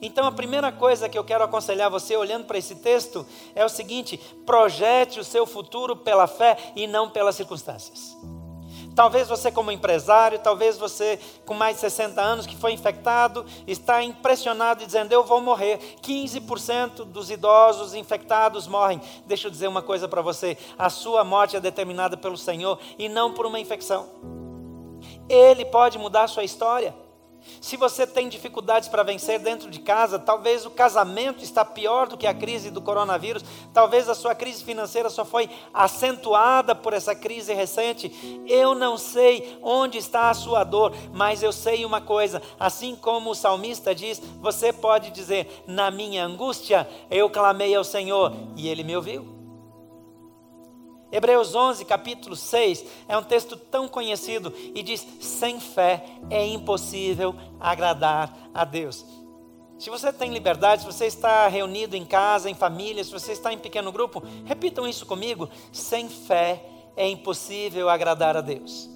Então 0.00 0.26
a 0.26 0.32
primeira 0.32 0.72
coisa 0.72 1.08
que 1.08 1.18
eu 1.18 1.24
quero 1.24 1.44
aconselhar 1.44 1.90
você 1.90 2.16
olhando 2.16 2.46
para 2.46 2.56
esse 2.56 2.76
texto 2.76 3.26
é 3.54 3.64
o 3.64 3.68
seguinte: 3.68 4.18
projete 4.46 5.20
o 5.20 5.24
seu 5.24 5.46
futuro 5.46 5.96
pela 5.96 6.26
fé 6.26 6.56
e 6.74 6.86
não 6.86 7.10
pelas 7.10 7.36
circunstâncias. 7.36 8.16
Talvez 8.96 9.28
você, 9.28 9.52
como 9.52 9.70
empresário, 9.70 10.38
talvez 10.38 10.78
você 10.78 11.20
com 11.44 11.52
mais 11.52 11.76
de 11.76 11.82
60 11.82 12.18
anos 12.18 12.46
que 12.46 12.56
foi 12.56 12.72
infectado, 12.72 13.44
está 13.66 14.02
impressionado 14.02 14.82
e 14.82 14.86
dizendo: 14.86 15.12
Eu 15.12 15.22
vou 15.22 15.38
morrer. 15.38 15.78
15% 16.00 17.04
dos 17.04 17.30
idosos 17.30 17.92
infectados 17.92 18.66
morrem. 18.66 18.98
Deixa 19.26 19.48
eu 19.48 19.50
dizer 19.50 19.68
uma 19.68 19.82
coisa 19.82 20.08
para 20.08 20.22
você: 20.22 20.56
a 20.78 20.88
sua 20.88 21.22
morte 21.24 21.56
é 21.56 21.60
determinada 21.60 22.16
pelo 22.16 22.38
Senhor 22.38 22.78
e 22.98 23.06
não 23.06 23.34
por 23.34 23.44
uma 23.44 23.60
infecção. 23.60 24.08
Ele 25.28 25.66
pode 25.66 25.98
mudar 25.98 26.22
a 26.22 26.28
sua 26.28 26.44
história. 26.44 26.94
Se 27.60 27.76
você 27.76 28.06
tem 28.06 28.28
dificuldades 28.28 28.88
para 28.88 29.02
vencer 29.02 29.38
dentro 29.38 29.70
de 29.70 29.80
casa, 29.80 30.18
talvez 30.18 30.64
o 30.66 30.70
casamento 30.70 31.42
está 31.42 31.64
pior 31.64 32.08
do 32.08 32.16
que 32.16 32.26
a 32.26 32.34
crise 32.34 32.70
do 32.70 32.80
coronavírus, 32.80 33.44
talvez 33.72 34.08
a 34.08 34.14
sua 34.14 34.34
crise 34.34 34.62
financeira 34.62 35.10
só 35.10 35.24
foi 35.24 35.48
acentuada 35.72 36.74
por 36.74 36.92
essa 36.92 37.14
crise 37.14 37.52
recente. 37.54 38.44
Eu 38.46 38.74
não 38.74 38.96
sei 38.96 39.58
onde 39.62 39.98
está 39.98 40.30
a 40.30 40.34
sua 40.34 40.64
dor, 40.64 40.92
mas 41.12 41.42
eu 41.42 41.52
sei 41.52 41.84
uma 41.84 42.00
coisa, 42.00 42.42
assim 42.58 42.94
como 42.96 43.30
o 43.30 43.34
salmista 43.34 43.94
diz, 43.94 44.20
você 44.40 44.72
pode 44.72 45.10
dizer: 45.10 45.64
"Na 45.66 45.90
minha 45.90 46.24
angústia 46.24 46.88
eu 47.10 47.28
clamei 47.30 47.74
ao 47.74 47.84
Senhor 47.84 48.32
e 48.56 48.68
ele 48.68 48.82
me 48.82 48.96
ouviu". 48.96 49.35
Hebreus 51.10 51.54
11, 51.54 51.84
capítulo 51.84 52.34
6, 52.34 52.84
é 53.08 53.16
um 53.16 53.22
texto 53.22 53.56
tão 53.56 53.88
conhecido 53.88 54.52
e 54.74 54.82
diz: 54.82 55.06
sem 55.20 55.60
fé 55.60 56.04
é 56.28 56.44
impossível 56.46 57.34
agradar 57.60 58.50
a 58.52 58.64
Deus. 58.64 59.04
Se 59.78 59.90
você 59.90 60.12
tem 60.12 60.32
liberdade, 60.32 60.82
se 60.82 60.86
você 60.86 61.06
está 61.06 61.46
reunido 61.48 61.96
em 61.96 62.04
casa, 62.04 62.50
em 62.50 62.54
família, 62.54 63.04
se 63.04 63.12
você 63.12 63.32
está 63.32 63.52
em 63.52 63.58
pequeno 63.58 63.92
grupo, 63.92 64.22
repitam 64.44 64.88
isso 64.88 65.06
comigo: 65.06 65.48
sem 65.72 66.08
fé 66.08 66.64
é 66.96 67.08
impossível 67.08 67.88
agradar 67.88 68.36
a 68.36 68.40
Deus. 68.40 68.90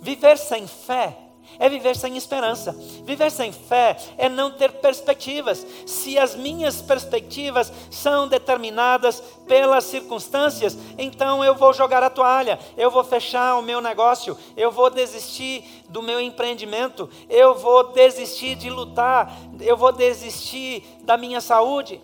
Viver 0.00 0.36
sem 0.36 0.66
fé 0.66 1.16
é 1.58 1.68
viver 1.68 1.96
sem 1.96 2.16
esperança. 2.16 2.72
Viver 3.04 3.30
sem 3.30 3.52
fé 3.52 3.96
é 4.16 4.28
não 4.28 4.50
ter 4.50 4.72
perspectivas. 4.72 5.66
Se 5.86 6.18
as 6.18 6.34
minhas 6.34 6.80
perspectivas 6.80 7.72
são 7.90 8.28
determinadas 8.28 9.20
pelas 9.46 9.84
circunstâncias, 9.84 10.76
então 10.96 11.44
eu 11.44 11.54
vou 11.54 11.72
jogar 11.72 12.02
a 12.02 12.10
toalha, 12.10 12.58
eu 12.76 12.90
vou 12.90 13.04
fechar 13.04 13.56
o 13.56 13.62
meu 13.62 13.80
negócio, 13.80 14.36
eu 14.56 14.70
vou 14.70 14.90
desistir 14.90 15.64
do 15.88 16.02
meu 16.02 16.20
empreendimento, 16.20 17.08
eu 17.28 17.54
vou 17.54 17.92
desistir 17.92 18.54
de 18.54 18.70
lutar, 18.70 19.36
eu 19.60 19.76
vou 19.76 19.92
desistir 19.92 20.84
da 21.02 21.16
minha 21.16 21.40
saúde. 21.40 22.00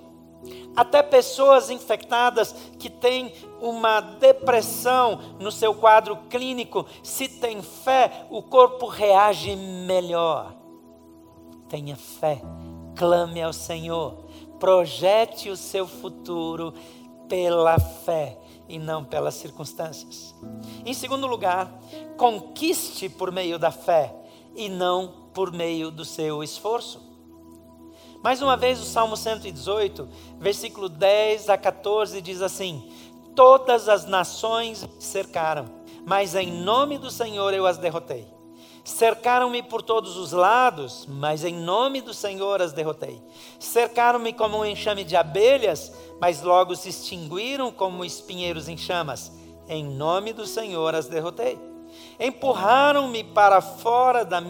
Até 0.76 1.02
pessoas 1.02 1.70
infectadas 1.70 2.54
que 2.78 2.90
têm 2.90 3.32
uma 3.60 4.00
depressão 4.00 5.20
no 5.38 5.50
seu 5.50 5.74
quadro 5.74 6.16
clínico, 6.28 6.86
se 7.02 7.28
tem 7.28 7.62
fé, 7.62 8.26
o 8.30 8.42
corpo 8.42 8.86
reage 8.86 9.54
melhor. 9.56 10.54
Tenha 11.68 11.96
fé, 11.96 12.40
clame 12.96 13.42
ao 13.42 13.52
Senhor, 13.52 14.24
projete 14.58 15.50
o 15.50 15.56
seu 15.56 15.86
futuro 15.86 16.72
pela 17.28 17.78
fé 17.78 18.38
e 18.68 18.78
não 18.78 19.04
pelas 19.04 19.34
circunstâncias. 19.34 20.34
Em 20.84 20.94
segundo 20.94 21.26
lugar, 21.26 21.72
conquiste 22.16 23.08
por 23.08 23.30
meio 23.30 23.58
da 23.58 23.70
fé 23.70 24.14
e 24.54 24.68
não 24.68 25.28
por 25.32 25.52
meio 25.52 25.90
do 25.90 26.04
seu 26.04 26.42
esforço. 26.42 27.04
Mais 28.22 28.42
uma 28.42 28.56
vez, 28.56 28.80
o 28.80 28.84
Salmo 28.84 29.16
118, 29.16 30.08
versículo 30.40 30.88
10 30.88 31.48
a 31.48 31.56
14 31.56 32.20
diz 32.20 32.42
assim: 32.42 32.90
Todas 33.36 33.88
as 33.88 34.06
nações 34.06 34.82
me 34.82 35.00
cercaram, 35.00 35.66
mas 36.06 36.34
em 36.34 36.50
nome 36.50 36.96
do 36.96 37.10
Senhor 37.10 37.52
eu 37.52 37.66
as 37.66 37.76
derrotei. 37.76 38.26
Cercaram-me 38.82 39.62
por 39.62 39.82
todos 39.82 40.16
os 40.16 40.32
lados, 40.32 41.06
mas 41.06 41.44
em 41.44 41.54
nome 41.54 42.00
do 42.00 42.14
Senhor 42.14 42.62
as 42.62 42.72
derrotei. 42.72 43.20
Cercaram-me 43.60 44.32
como 44.32 44.58
um 44.58 44.64
enxame 44.64 45.04
de 45.04 45.16
abelhas, 45.16 45.92
mas 46.18 46.40
logo 46.40 46.74
se 46.74 46.88
extinguiram 46.88 47.70
como 47.70 48.04
espinheiros 48.04 48.68
em 48.68 48.76
chamas. 48.76 49.30
Em 49.68 49.84
nome 49.84 50.32
do 50.32 50.46
Senhor 50.46 50.94
as 50.94 51.06
derrotei. 51.06 51.58
Empurraram-me 52.18 53.22
para 53.22 53.60
fora 53.60 54.24
da 54.24 54.42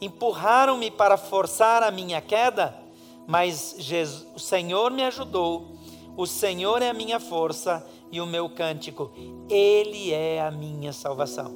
empurraram-me 0.00 0.90
para 0.90 1.16
forçar 1.16 1.82
a 1.82 1.90
minha 1.90 2.20
queda, 2.20 2.74
mas 3.26 3.76
Jesus, 3.78 4.26
o 4.34 4.38
Senhor 4.40 4.90
me 4.90 5.04
ajudou, 5.04 5.76
o 6.16 6.26
Senhor 6.26 6.80
é 6.80 6.88
a 6.88 6.94
minha 6.94 7.20
força 7.20 7.86
e 8.10 8.20
o 8.20 8.26
meu 8.26 8.48
cântico, 8.50 9.10
Ele 9.48 10.12
é 10.12 10.40
a 10.40 10.50
minha 10.50 10.92
salvação. 10.92 11.54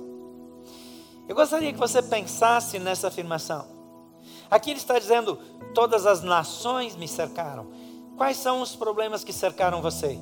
Eu 1.28 1.34
gostaria 1.34 1.72
que 1.72 1.78
você 1.78 2.02
pensasse 2.02 2.78
nessa 2.78 3.08
afirmação. 3.08 3.66
Aqui 4.50 4.70
ele 4.70 4.78
está 4.78 4.98
dizendo: 4.98 5.36
todas 5.74 6.06
as 6.06 6.22
nações 6.22 6.96
me 6.96 7.08
cercaram. 7.08 7.66
Quais 8.16 8.36
são 8.36 8.60
os 8.60 8.76
problemas 8.76 9.24
que 9.24 9.32
cercaram 9.32 9.82
você? 9.82 10.18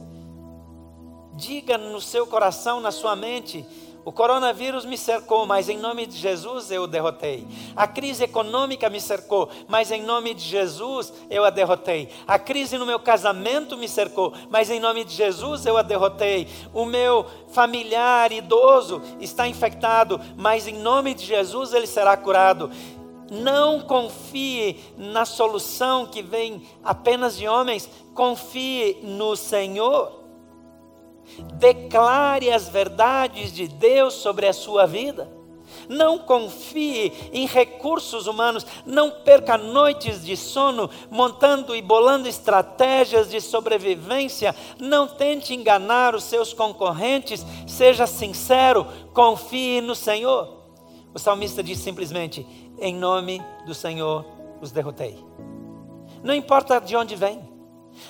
Diga 1.35 1.77
no 1.77 2.01
seu 2.01 2.27
coração, 2.27 2.81
na 2.81 2.91
sua 2.91 3.17
mente, 3.17 3.67
o 4.05 4.11
coronavírus 4.11 4.85
me 4.85 4.99
cercou, 4.99 5.47
mas 5.47 5.69
em 5.69 5.79
nome 5.79 6.07
de 6.07 6.17
Jesus 6.17 6.71
eu 6.71 6.83
o 6.83 6.87
derrotei. 6.87 7.47
A 7.77 7.87
crise 7.87 8.25
econômica 8.25 8.91
me 8.91 9.01
cercou, 9.01 9.49
mas 9.69 9.93
em 9.93 10.03
nome 10.03 10.35
de 10.35 10.43
Jesus 10.43 11.13
eu 11.31 11.45
a 11.45 11.51
derrotei. 11.51 12.09
A 12.27 12.39
crise 12.39 12.77
no 12.77 12.87
meu 12.87 12.99
casamento 12.99 13.77
me 13.77 13.89
cercou, 13.89 14.33
mas 14.51 14.71
em 14.71 14.81
nome 14.81 15.05
de 15.05 15.15
Jesus 15.15 15.65
eu 15.67 15.77
a 15.77 15.83
derrotei. 15.83 16.49
O 16.75 16.85
meu 16.85 17.27
familiar 17.53 18.33
idoso 18.33 19.01
está 19.21 19.47
infectado, 19.47 20.21
mas 20.37 20.67
em 20.67 20.79
nome 20.79 21.15
de 21.15 21.25
Jesus 21.25 21.73
ele 21.73 21.87
será 21.87 22.17
curado. 22.17 22.71
Não 23.31 23.81
confie 23.81 24.79
na 24.99 25.25
solução 25.25 26.07
que 26.07 26.23
vem 26.23 26.63
apenas 26.83 27.37
de 27.37 27.47
homens, 27.47 27.89
confie 28.15 28.99
no 29.03 29.37
Senhor. 29.37 30.22
Declare 31.55 32.51
as 32.51 32.69
verdades 32.69 33.53
de 33.53 33.69
Deus 33.69 34.15
sobre 34.15 34.47
a 34.47 34.53
sua 34.53 34.87
vida. 34.87 35.43
Não 35.89 36.19
confie 36.19 37.13
em 37.33 37.47
recursos 37.47 38.27
humanos, 38.27 38.67
não 38.85 39.11
perca 39.11 39.57
noites 39.57 40.25
de 40.25 40.37
sono 40.37 40.89
montando 41.11 41.75
e 41.75 41.83
bolando 41.83 42.29
estratégias 42.29 43.31
de 43.31 43.41
sobrevivência, 43.41 44.55
não 44.79 45.07
tente 45.07 45.55
enganar 45.55 46.15
os 46.15 46.25
seus 46.25 46.53
concorrentes, 46.53 47.45
seja 47.67 48.07
sincero, 48.07 48.87
confie 49.13 49.81
no 49.81 49.95
Senhor. 49.95 50.63
O 51.15 51.19
salmista 51.19 51.63
diz 51.63 51.79
simplesmente: 51.79 52.47
Em 52.79 52.95
nome 52.95 53.43
do 53.67 53.75
Senhor 53.75 54.25
os 54.61 54.71
derrotei. 54.71 55.19
Não 56.23 56.35
importa 56.35 56.81
de 56.81 56.97
onde 56.97 57.17
vem, 57.17 57.41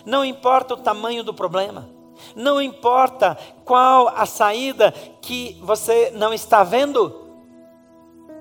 não 0.04 0.24
importa 0.24 0.74
o 0.74 0.76
tamanho 0.76 1.24
do 1.24 1.32
problema, 1.32 1.88
não 2.34 2.60
importa 2.60 3.36
qual 3.64 4.08
a 4.08 4.26
saída 4.26 4.92
que 5.20 5.58
você 5.62 6.10
não 6.10 6.32
está 6.32 6.62
vendo, 6.64 7.22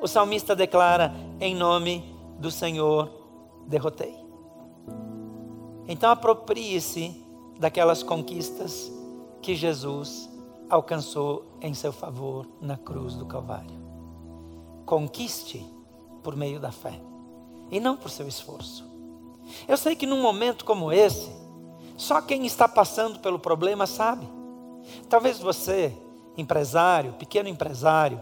o 0.01 0.07
salmista 0.07 0.55
declara: 0.55 1.13
Em 1.39 1.55
nome 1.55 2.03
do 2.39 2.49
Senhor 2.49 3.09
derrotei. 3.67 4.15
Então 5.87 6.09
aproprie-se 6.09 7.23
daquelas 7.59 8.01
conquistas 8.01 8.91
que 9.41 9.55
Jesus 9.55 10.29
alcançou 10.69 11.45
em 11.61 11.73
seu 11.73 11.91
favor 11.91 12.47
na 12.61 12.77
cruz 12.77 13.15
do 13.15 13.25
Calvário. 13.25 13.79
Conquiste 14.85 15.65
por 16.23 16.35
meio 16.35 16.59
da 16.59 16.71
fé 16.71 16.99
e 17.69 17.79
não 17.79 17.95
por 17.95 18.09
seu 18.09 18.27
esforço. 18.27 18.89
Eu 19.67 19.77
sei 19.77 19.95
que 19.95 20.05
num 20.05 20.21
momento 20.21 20.63
como 20.63 20.91
esse, 20.91 21.29
só 22.01 22.19
quem 22.19 22.47
está 22.47 22.67
passando 22.67 23.19
pelo 23.19 23.37
problema 23.37 23.85
sabe. 23.85 24.27
Talvez 25.07 25.37
você, 25.37 25.93
empresário, 26.35 27.13
pequeno 27.13 27.47
empresário, 27.47 28.19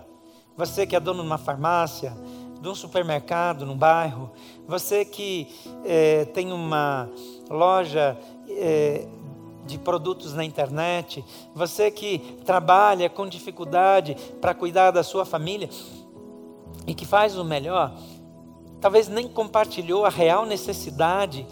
você 0.58 0.86
que 0.86 0.98
é 0.98 1.00
dono 1.00 1.22
de 1.22 1.26
uma 1.26 1.38
farmácia, 1.38 2.14
de 2.60 2.68
um 2.68 2.76
supermercado 2.76 3.66
no 3.66 3.76
bairro, 3.76 4.32
você 4.68 5.06
que 5.06 5.48
é, 5.86 6.26
tem 6.26 6.52
uma 6.52 7.10
loja 7.50 8.18
é, 8.50 9.08
de 9.66 9.78
produtos 9.78 10.34
na 10.34 10.44
internet, 10.44 11.24
você 11.56 11.90
que 11.90 12.20
trabalha 12.44 13.10
com 13.10 13.30
dificuldade 13.30 14.14
para 14.42 14.54
cuidar 14.54 14.92
da 14.92 15.04
sua 15.04 15.24
família 15.24 15.70
e 16.86 16.94
que 16.94 17.06
faz 17.06 17.38
o 17.38 17.46
melhor, 17.46 17.94
talvez 18.82 19.08
nem 19.08 19.26
compartilhou 19.26 20.06
a 20.06 20.10
real 20.10 20.46
necessidade, 20.46 21.48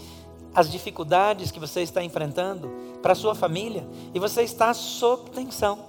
as 0.57 0.71
dificuldades 0.71 1.51
que 1.51 1.59
você 1.59 1.83
está 1.83 2.03
enfrentando 2.03 2.73
para 2.99 3.11
a 3.11 3.15
sua 3.15 3.35
família 3.35 3.87
e 4.11 4.17
você 4.17 4.41
está 4.41 4.73
sob 4.73 5.29
tensão. 5.29 5.85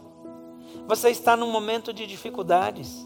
Você 0.86 1.08
está 1.08 1.34
num 1.34 1.50
momento 1.50 1.90
de 1.90 2.06
dificuldades. 2.06 3.02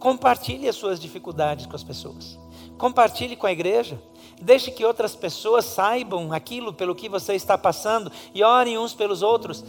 Compartilhe 0.00 0.68
as 0.68 0.74
suas 0.74 0.98
dificuldades 0.98 1.66
com 1.66 1.76
as 1.76 1.84
pessoas. 1.84 2.36
Compartilhe 2.76 3.36
com 3.36 3.46
a 3.46 3.52
igreja. 3.52 4.02
Deixe 4.42 4.72
que 4.72 4.84
outras 4.84 5.14
pessoas 5.14 5.64
saibam 5.64 6.32
aquilo 6.32 6.72
pelo 6.72 6.96
que 6.96 7.08
você 7.08 7.34
está 7.34 7.56
passando 7.56 8.10
e 8.34 8.42
orem 8.42 8.76
uns 8.76 8.92
pelos 8.94 9.22
outros. 9.22 9.64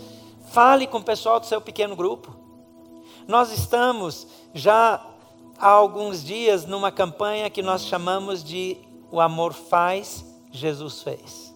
Fale 0.50 0.88
com 0.88 0.98
o 0.98 1.04
pessoal 1.04 1.40
do 1.40 1.46
seu 1.46 1.62
pequeno 1.62 1.96
grupo. 1.96 2.36
Nós 3.28 3.52
estamos 3.52 4.26
já 4.56 5.06
há 5.60 5.70
alguns 5.70 6.24
dias 6.24 6.66
numa 6.66 6.92
campanha 6.92 7.48
que 7.48 7.62
nós 7.62 7.86
chamamos 7.86 8.44
de 8.44 8.78
O 9.12 9.22
Amor 9.22 9.54
Faz, 9.54 10.34
Jesus 10.56 11.02
Fez. 11.02 11.54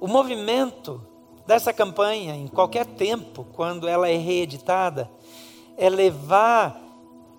O 0.00 0.06
movimento 0.06 1.00
dessa 1.46 1.72
campanha, 1.72 2.34
em 2.34 2.48
qualquer 2.48 2.84
tempo, 2.84 3.46
quando 3.52 3.88
ela 3.88 4.08
é 4.08 4.16
reeditada, 4.16 5.10
é 5.76 5.88
levar 5.88 6.80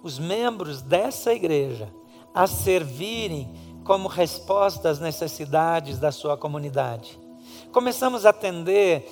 os 0.02 0.18
membros 0.18 0.82
dessa 0.82 1.34
igreja 1.34 1.92
a 2.34 2.48
servirem 2.48 3.52
como 3.84 4.08
resposta 4.08 4.90
às 4.90 5.00
necessidades 5.00 5.98
da 6.00 6.12
sua 6.12 6.38
comunidade. 6.38 7.20
Começamos 7.72 8.26
a 8.26 8.30
atender 8.30 9.10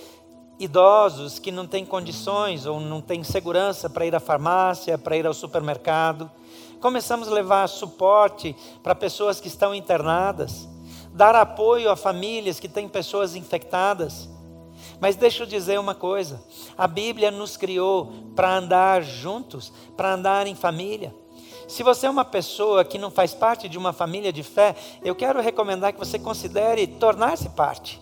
idosos 0.60 1.40
que 1.40 1.52
não 1.52 1.68
têm 1.68 1.86
condições 1.86 2.66
ou 2.66 2.80
não 2.80 3.02
têm 3.02 3.24
segurança 3.24 3.90
para 3.90 4.06
ir 4.06 4.16
à 4.16 4.20
farmácia, 4.20 4.98
para 4.98 5.18
ir 5.18 5.26
ao 5.26 5.34
supermercado. 5.34 6.32
Começamos 6.80 7.28
a 7.28 7.34
levar 7.34 7.68
suporte 7.68 8.56
para 8.84 8.96
pessoas 8.96 9.40
que 9.40 9.48
estão 9.48 9.74
internadas, 9.74 10.68
dar 11.16 11.34
apoio 11.34 11.90
a 11.90 11.96
famílias 11.96 12.60
que 12.60 12.68
têm 12.68 12.90
pessoas 12.90 13.36
infectadas. 13.36 14.30
Mas 15.00 15.16
deixa 15.16 15.44
eu 15.44 15.48
dizer 15.48 15.80
uma 15.80 15.96
coisa: 15.96 16.44
a 16.78 16.86
Bíblia 16.86 17.32
nos 17.32 17.56
criou 17.58 18.12
para 18.36 18.58
andar 18.58 19.02
juntos, 19.02 19.72
para 19.96 20.14
andar 20.14 20.46
em 20.46 20.56
família. 20.56 21.16
Se 21.68 21.82
você 21.82 22.06
é 22.06 22.10
uma 22.10 22.26
pessoa 22.26 22.86
que 22.86 23.00
não 23.00 23.10
faz 23.10 23.34
parte 23.34 23.68
de 23.68 23.78
uma 23.78 23.92
família 23.92 24.32
de 24.32 24.44
fé, 24.44 24.76
eu 25.04 25.16
quero 25.16 25.42
recomendar 25.42 25.94
que 25.94 26.00
você 26.00 26.20
considere 26.20 26.86
tornar-se 26.86 27.50
parte. 27.50 28.00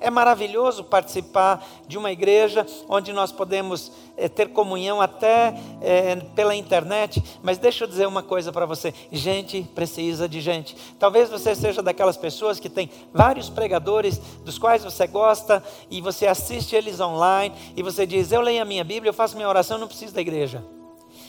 É 0.00 0.08
maravilhoso 0.08 0.82
participar 0.82 1.62
de 1.86 1.98
uma 1.98 2.10
igreja 2.10 2.66
onde 2.88 3.12
nós 3.12 3.30
podemos 3.30 3.92
é, 4.16 4.30
ter 4.30 4.48
comunhão 4.48 4.98
até 4.98 5.54
é, 5.82 6.16
pela 6.34 6.56
internet, 6.56 7.22
mas 7.42 7.58
deixa 7.58 7.84
eu 7.84 7.88
dizer 7.88 8.08
uma 8.08 8.22
coisa 8.22 8.50
para 8.50 8.64
você: 8.64 8.94
gente 9.12 9.62
precisa 9.74 10.26
de 10.26 10.40
gente. 10.40 10.74
Talvez 10.98 11.28
você 11.28 11.54
seja 11.54 11.82
daquelas 11.82 12.16
pessoas 12.16 12.58
que 12.58 12.70
tem 12.70 12.90
vários 13.12 13.50
pregadores 13.50 14.16
dos 14.42 14.58
quais 14.58 14.82
você 14.82 15.06
gosta 15.06 15.62
e 15.90 16.00
você 16.00 16.26
assiste 16.26 16.74
eles 16.74 16.98
online 16.98 17.54
e 17.76 17.82
você 17.82 18.06
diz: 18.06 18.32
Eu 18.32 18.40
leio 18.40 18.62
a 18.62 18.64
minha 18.64 18.82
Bíblia, 18.82 19.10
eu 19.10 19.14
faço 19.14 19.36
minha 19.36 19.48
oração, 19.48 19.76
não 19.76 19.86
preciso 19.86 20.14
da 20.14 20.20
igreja. 20.22 20.64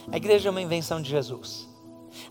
A 0.09 0.15
igreja 0.15 0.47
é 0.47 0.51
uma 0.51 0.61
invenção 0.61 1.01
de 1.01 1.09
Jesus. 1.09 1.69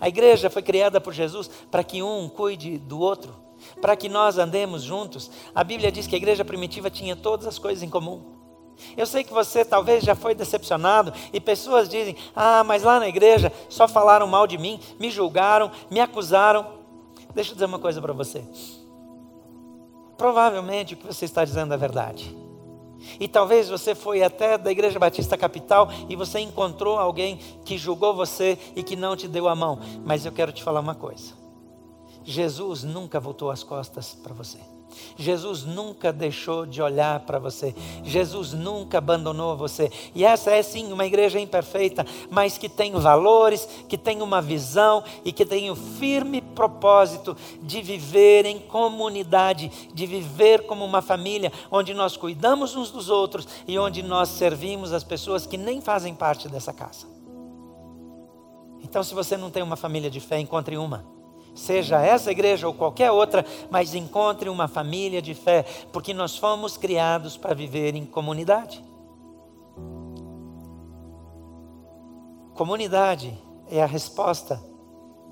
A 0.00 0.08
igreja 0.08 0.48
foi 0.48 0.62
criada 0.62 1.00
por 1.02 1.12
Jesus 1.12 1.50
para 1.70 1.84
que 1.84 2.02
um 2.02 2.30
cuide 2.30 2.78
do 2.78 2.98
outro 2.98 3.49
para 3.80 3.96
que 3.96 4.08
nós 4.08 4.38
andemos 4.38 4.82
juntos. 4.82 5.30
A 5.54 5.64
Bíblia 5.64 5.90
diz 5.90 6.06
que 6.06 6.14
a 6.14 6.18
igreja 6.18 6.44
primitiva 6.44 6.90
tinha 6.90 7.16
todas 7.16 7.46
as 7.46 7.58
coisas 7.58 7.82
em 7.82 7.90
comum. 7.90 8.38
Eu 8.96 9.06
sei 9.06 9.22
que 9.22 9.32
você 9.32 9.64
talvez 9.64 10.02
já 10.02 10.14
foi 10.14 10.34
decepcionado 10.34 11.12
e 11.32 11.40
pessoas 11.40 11.88
dizem: 11.88 12.16
Ah, 12.34 12.64
mas 12.64 12.82
lá 12.82 12.98
na 12.98 13.08
igreja 13.08 13.52
só 13.68 13.86
falaram 13.86 14.26
mal 14.26 14.46
de 14.46 14.58
mim, 14.58 14.80
me 14.98 15.10
julgaram, 15.10 15.70
me 15.90 16.00
acusaram. 16.00 16.66
Deixa 17.34 17.50
eu 17.50 17.54
dizer 17.54 17.66
uma 17.66 17.78
coisa 17.78 18.00
para 18.00 18.12
você. 18.12 18.42
Provavelmente 20.16 20.94
o 20.94 20.96
que 20.96 21.06
você 21.06 21.24
está 21.24 21.44
dizendo 21.44 21.72
é 21.72 21.76
verdade. 21.76 22.36
E 23.18 23.26
talvez 23.26 23.68
você 23.68 23.94
foi 23.94 24.22
até 24.22 24.58
da 24.58 24.70
Igreja 24.70 24.98
Batista 24.98 25.36
Capital 25.36 25.88
e 26.08 26.16
você 26.16 26.38
encontrou 26.38 26.98
alguém 26.98 27.38
que 27.64 27.78
julgou 27.78 28.14
você 28.14 28.58
e 28.76 28.82
que 28.82 28.96
não 28.96 29.16
te 29.16 29.26
deu 29.26 29.48
a 29.48 29.54
mão. 29.54 29.78
Mas 30.04 30.26
eu 30.26 30.32
quero 30.32 30.52
te 30.52 30.62
falar 30.62 30.80
uma 30.80 30.94
coisa. 30.94 31.39
Jesus 32.24 32.84
nunca 32.84 33.18
voltou 33.18 33.50
as 33.50 33.62
costas 33.62 34.14
para 34.14 34.34
você. 34.34 34.58
Jesus 35.16 35.64
nunca 35.64 36.12
deixou 36.12 36.66
de 36.66 36.82
olhar 36.82 37.20
para 37.20 37.38
você. 37.38 37.74
Jesus 38.02 38.52
nunca 38.52 38.98
abandonou 38.98 39.56
você. 39.56 39.90
E 40.14 40.24
essa 40.24 40.50
é 40.50 40.62
sim 40.62 40.92
uma 40.92 41.06
igreja 41.06 41.38
imperfeita, 41.38 42.04
mas 42.30 42.58
que 42.58 42.68
tem 42.68 42.92
valores, 42.92 43.68
que 43.88 43.98
tem 43.98 44.22
uma 44.22 44.40
visão 44.40 45.02
e 45.24 45.32
que 45.32 45.44
tem 45.44 45.70
o 45.70 45.76
firme 45.76 46.40
propósito 46.40 47.36
de 47.62 47.82
viver 47.82 48.46
em 48.46 48.58
comunidade, 48.58 49.70
de 49.92 50.06
viver 50.06 50.66
como 50.66 50.84
uma 50.84 51.02
família, 51.02 51.52
onde 51.70 51.94
nós 51.94 52.16
cuidamos 52.16 52.74
uns 52.74 52.90
dos 52.90 53.08
outros 53.08 53.46
e 53.66 53.78
onde 53.78 54.02
nós 54.02 54.28
servimos 54.30 54.92
as 54.92 55.04
pessoas 55.04 55.46
que 55.46 55.56
nem 55.56 55.80
fazem 55.80 56.14
parte 56.14 56.48
dessa 56.48 56.72
casa. 56.72 57.06
Então, 58.82 59.02
se 59.02 59.14
você 59.14 59.36
não 59.36 59.50
tem 59.50 59.62
uma 59.62 59.76
família 59.76 60.10
de 60.10 60.20
fé, 60.20 60.38
encontre 60.38 60.76
uma 60.76 61.19
seja 61.54 62.00
essa 62.00 62.30
igreja 62.30 62.66
ou 62.66 62.74
qualquer 62.74 63.10
outra, 63.10 63.44
mas 63.70 63.94
encontre 63.94 64.48
uma 64.48 64.68
família 64.68 65.20
de 65.20 65.34
fé, 65.34 65.64
porque 65.92 66.14
nós 66.14 66.36
fomos 66.36 66.76
criados 66.76 67.36
para 67.36 67.54
viver 67.54 67.94
em 67.94 68.04
comunidade. 68.04 68.84
Comunidade 72.54 73.36
é 73.70 73.82
a 73.82 73.86
resposta 73.86 74.62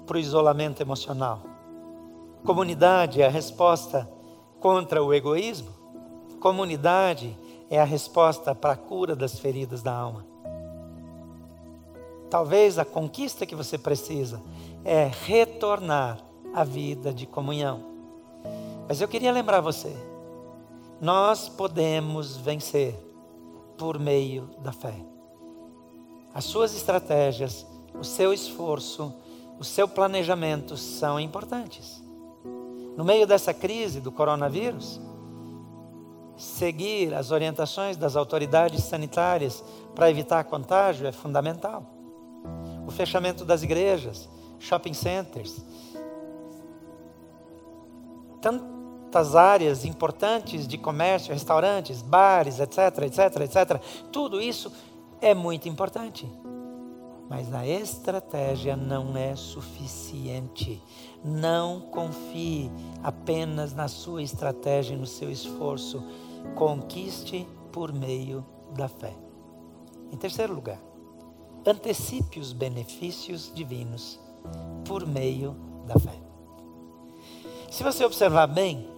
para 0.06 0.16
o 0.16 0.20
isolamento 0.20 0.80
emocional. 0.80 1.42
Comunidade 2.44 3.20
é 3.20 3.26
a 3.26 3.30
resposta 3.30 4.08
contra 4.60 5.02
o 5.02 5.12
egoísmo. 5.12 5.68
Comunidade 6.40 7.36
é 7.68 7.80
a 7.80 7.84
resposta 7.84 8.54
para 8.54 8.72
a 8.72 8.76
cura 8.76 9.14
das 9.14 9.38
feridas 9.38 9.82
da 9.82 9.92
alma. 9.92 10.24
Talvez 12.30 12.78
a 12.78 12.84
conquista 12.84 13.44
que 13.44 13.54
você 13.54 13.76
precisa 13.76 14.40
é 14.88 15.10
retornar 15.26 16.18
à 16.54 16.64
vida 16.64 17.12
de 17.12 17.26
comunhão. 17.26 17.84
Mas 18.88 19.00
eu 19.00 19.08
queria 19.08 19.30
lembrar 19.30 19.60
você, 19.60 19.94
nós 21.00 21.48
podemos 21.48 22.36
vencer 22.36 22.94
por 23.76 23.98
meio 23.98 24.50
da 24.60 24.72
fé. 24.72 24.94
As 26.34 26.44
suas 26.44 26.74
estratégias, 26.74 27.66
o 27.94 28.04
seu 28.04 28.32
esforço 28.32 29.14
o 29.58 29.64
seu 29.64 29.88
planejamento 29.88 30.76
são 30.76 31.18
importantes. 31.18 32.02
No 32.96 33.04
meio 33.04 33.26
dessa 33.26 33.52
crise 33.52 34.00
do 34.00 34.12
coronavírus, 34.12 35.00
seguir 36.36 37.12
as 37.12 37.32
orientações 37.32 37.96
das 37.96 38.14
autoridades 38.14 38.84
sanitárias 38.84 39.64
para 39.96 40.10
evitar 40.10 40.44
contágio 40.44 41.08
é 41.08 41.12
fundamental. 41.12 41.84
O 42.86 42.90
fechamento 42.92 43.44
das 43.44 43.64
igrejas, 43.64 44.28
shopping 44.58 44.94
centers, 44.94 45.64
tantas 48.40 49.34
áreas 49.34 49.84
importantes 49.84 50.66
de 50.66 50.78
comércio, 50.78 51.32
restaurantes, 51.32 52.02
bares, 52.02 52.60
etc, 52.60 53.02
etc, 53.02 53.40
etc. 53.40 53.82
Tudo 54.12 54.40
isso 54.40 54.72
é 55.20 55.34
muito 55.34 55.68
importante. 55.68 56.30
Mas 57.28 57.52
a 57.52 57.66
estratégia 57.66 58.74
não 58.74 59.16
é 59.16 59.36
suficiente. 59.36 60.82
Não 61.22 61.80
confie 61.80 62.70
apenas 63.02 63.74
na 63.74 63.86
sua 63.86 64.22
estratégia 64.22 64.94
e 64.94 64.98
no 64.98 65.06
seu 65.06 65.30
esforço. 65.30 66.02
Conquiste 66.54 67.46
por 67.70 67.92
meio 67.92 68.46
da 68.74 68.88
fé. 68.88 69.14
Em 70.10 70.16
terceiro 70.16 70.54
lugar, 70.54 70.80
antecipe 71.66 72.40
os 72.40 72.54
benefícios 72.54 73.52
divinos 73.54 74.18
por 74.84 75.06
meio 75.06 75.56
da 75.86 75.98
fé. 75.98 76.14
Se 77.70 77.82
você 77.82 78.04
observar 78.04 78.46
bem, 78.46 78.88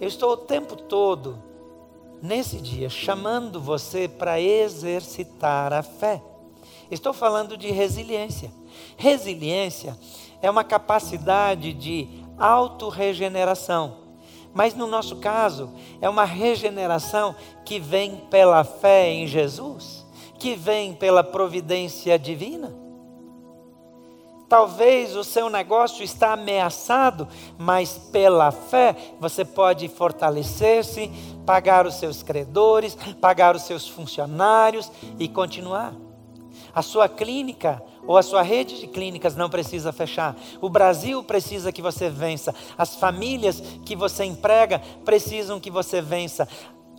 eu 0.00 0.08
estou 0.08 0.32
o 0.32 0.36
tempo 0.36 0.76
todo, 0.76 1.38
nesse 2.22 2.58
dia, 2.58 2.88
chamando 2.88 3.60
você 3.60 4.08
para 4.08 4.40
exercitar 4.40 5.72
a 5.72 5.82
fé. 5.82 6.22
Estou 6.90 7.12
falando 7.12 7.56
de 7.56 7.70
resiliência. 7.70 8.50
Resiliência 8.96 9.96
é 10.42 10.50
uma 10.50 10.64
capacidade 10.64 11.72
de 11.72 12.08
autorregeneração. 12.38 14.04
Mas 14.52 14.74
no 14.74 14.86
nosso 14.86 15.16
caso, 15.16 15.70
é 16.00 16.08
uma 16.08 16.24
regeneração 16.24 17.34
que 17.64 17.78
vem 17.78 18.16
pela 18.30 18.64
fé 18.64 19.10
em 19.10 19.26
Jesus, 19.26 20.06
que 20.38 20.54
vem 20.54 20.94
pela 20.94 21.22
providência 21.22 22.18
divina. 22.18 22.85
Talvez 24.48 25.16
o 25.16 25.24
seu 25.24 25.50
negócio 25.50 26.04
está 26.04 26.32
ameaçado, 26.32 27.26
mas 27.58 27.98
pela 27.98 28.52
fé 28.52 28.94
você 29.18 29.44
pode 29.44 29.88
fortalecer-se, 29.88 31.10
pagar 31.44 31.84
os 31.86 31.94
seus 31.94 32.22
credores, 32.22 32.96
pagar 33.20 33.56
os 33.56 33.62
seus 33.62 33.88
funcionários 33.88 34.90
e 35.18 35.28
continuar. 35.28 35.94
A 36.72 36.80
sua 36.80 37.08
clínica 37.08 37.82
ou 38.06 38.16
a 38.16 38.22
sua 38.22 38.42
rede 38.42 38.78
de 38.78 38.86
clínicas 38.86 39.34
não 39.34 39.50
precisa 39.50 39.92
fechar. 39.92 40.36
O 40.60 40.68
Brasil 40.68 41.24
precisa 41.24 41.72
que 41.72 41.82
você 41.82 42.08
vença. 42.08 42.54
As 42.78 42.94
famílias 42.94 43.60
que 43.84 43.96
você 43.96 44.24
emprega 44.24 44.80
precisam 45.04 45.58
que 45.58 45.70
você 45.70 46.00
vença. 46.00 46.48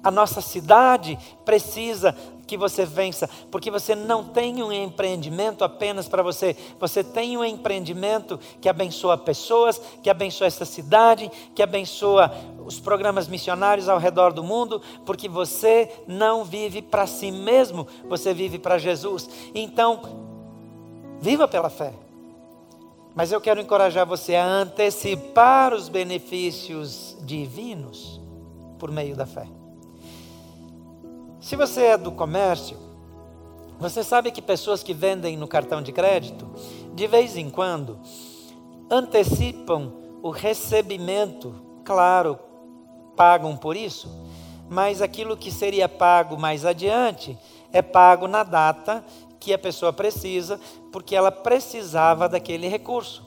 A 0.04 0.12
nossa 0.12 0.42
cidade 0.42 1.18
precisa 1.46 2.16
que 2.48 2.58
você 2.58 2.86
vença, 2.86 3.30
porque 3.52 3.70
você 3.70 3.94
não 3.94 4.24
tem 4.24 4.64
um 4.64 4.72
empreendimento 4.72 5.64
apenas 5.64 6.08
para 6.08 6.24
você, 6.24 6.56
você 6.80 7.04
tem 7.04 7.38
um 7.38 7.44
empreendimento 7.44 8.40
que 8.62 8.70
abençoa 8.70 9.18
pessoas, 9.18 9.80
que 10.02 10.10
abençoa 10.10 10.48
essa 10.48 10.66
cidade, 10.66 11.30
que 11.54 11.62
abençoa 11.62 12.32
os 12.66 12.80
programas 12.80 13.28
missionários 13.28 13.90
ao 13.90 14.00
redor 14.00 14.32
do 14.32 14.44
mundo, 14.44 14.82
porque 15.06 15.28
você 15.28 15.92
não 16.08 16.44
vive 16.44 16.82
para 16.82 17.06
si 17.06 17.32
mesmo, 17.32 17.86
você 18.08 18.34
vive 18.34 18.58
para 18.58 18.78
Jesus. 18.78 19.30
Então, 19.54 20.02
viva 21.20 21.48
pela 21.48 21.70
fé. 21.70 21.94
Mas 23.14 23.32
eu 23.32 23.42
quero 23.42 23.60
encorajar 23.60 24.06
você 24.06 24.36
a 24.36 24.46
antecipar 24.46 25.74
os 25.74 25.90
benefícios 25.90 27.18
divinos 27.22 28.22
por 28.78 28.92
meio 28.92 29.16
da 29.16 29.26
fé. 29.26 29.48
Se 31.48 31.56
você 31.56 31.84
é 31.84 31.98
do 31.98 32.12
comércio, 32.12 32.78
você 33.80 34.04
sabe 34.04 34.32
que 34.32 34.42
pessoas 34.42 34.84
que 34.84 34.94
vendem 34.94 35.38
no 35.38 35.48
cartão 35.48 35.82
de 35.82 35.94
crédito, 35.94 36.46
de 36.94 37.08
vez 37.08 37.38
em 37.38 37.50
quando, 37.50 38.02
antecipam 38.92 39.94
o 40.22 40.30
recebimento, 40.30 41.56
claro, 41.86 42.38
pagam 43.16 43.56
por 43.56 43.78
isso, 43.78 44.14
mas 44.70 45.02
aquilo 45.02 45.38
que 45.38 45.50
seria 45.50 45.88
pago 45.88 46.38
mais 46.38 46.66
adiante 46.66 47.40
é 47.72 47.82
pago 47.82 48.28
na 48.28 48.44
data 48.44 49.02
que 49.40 49.54
a 49.54 49.58
pessoa 49.58 49.94
precisa, 49.94 50.60
porque 50.92 51.16
ela 51.16 51.32
precisava 51.32 52.28
daquele 52.28 52.68
recurso. 52.68 53.26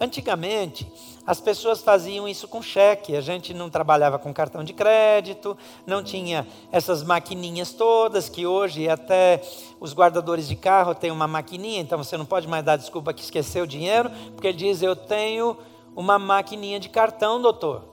Antigamente, 0.00 0.92
as 1.28 1.42
pessoas 1.42 1.82
faziam 1.82 2.26
isso 2.26 2.48
com 2.48 2.62
cheque, 2.62 3.14
a 3.14 3.20
gente 3.20 3.52
não 3.52 3.68
trabalhava 3.68 4.18
com 4.18 4.32
cartão 4.32 4.64
de 4.64 4.72
crédito, 4.72 5.54
não 5.86 6.02
tinha 6.02 6.46
essas 6.72 7.02
maquininhas 7.02 7.70
todas, 7.70 8.30
que 8.30 8.46
hoje 8.46 8.88
até 8.88 9.42
os 9.78 9.92
guardadores 9.92 10.48
de 10.48 10.56
carro 10.56 10.94
têm 10.94 11.10
uma 11.10 11.28
maquininha, 11.28 11.82
então 11.82 11.98
você 11.98 12.16
não 12.16 12.24
pode 12.24 12.48
mais 12.48 12.64
dar 12.64 12.76
desculpa 12.76 13.12
que 13.12 13.20
esqueceu 13.20 13.64
o 13.64 13.66
dinheiro, 13.66 14.10
porque 14.32 14.46
ele 14.46 14.56
diz: 14.56 14.80
Eu 14.80 14.96
tenho 14.96 15.54
uma 15.94 16.18
maquininha 16.18 16.80
de 16.80 16.88
cartão, 16.88 17.42
doutor. 17.42 17.84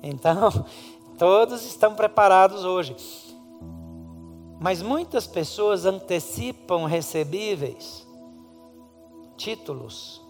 Então, 0.00 0.64
todos 1.18 1.66
estão 1.66 1.96
preparados 1.96 2.64
hoje. 2.64 2.94
Mas 4.60 4.80
muitas 4.80 5.26
pessoas 5.26 5.84
antecipam 5.84 6.84
recebíveis, 6.84 8.06
títulos, 9.36 10.23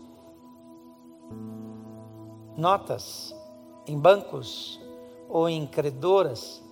notas 2.56 3.34
em 3.86 3.98
bancos 3.98 4.80
ou 5.28 5.48
em 5.48 5.66
credoras, 5.66 6.62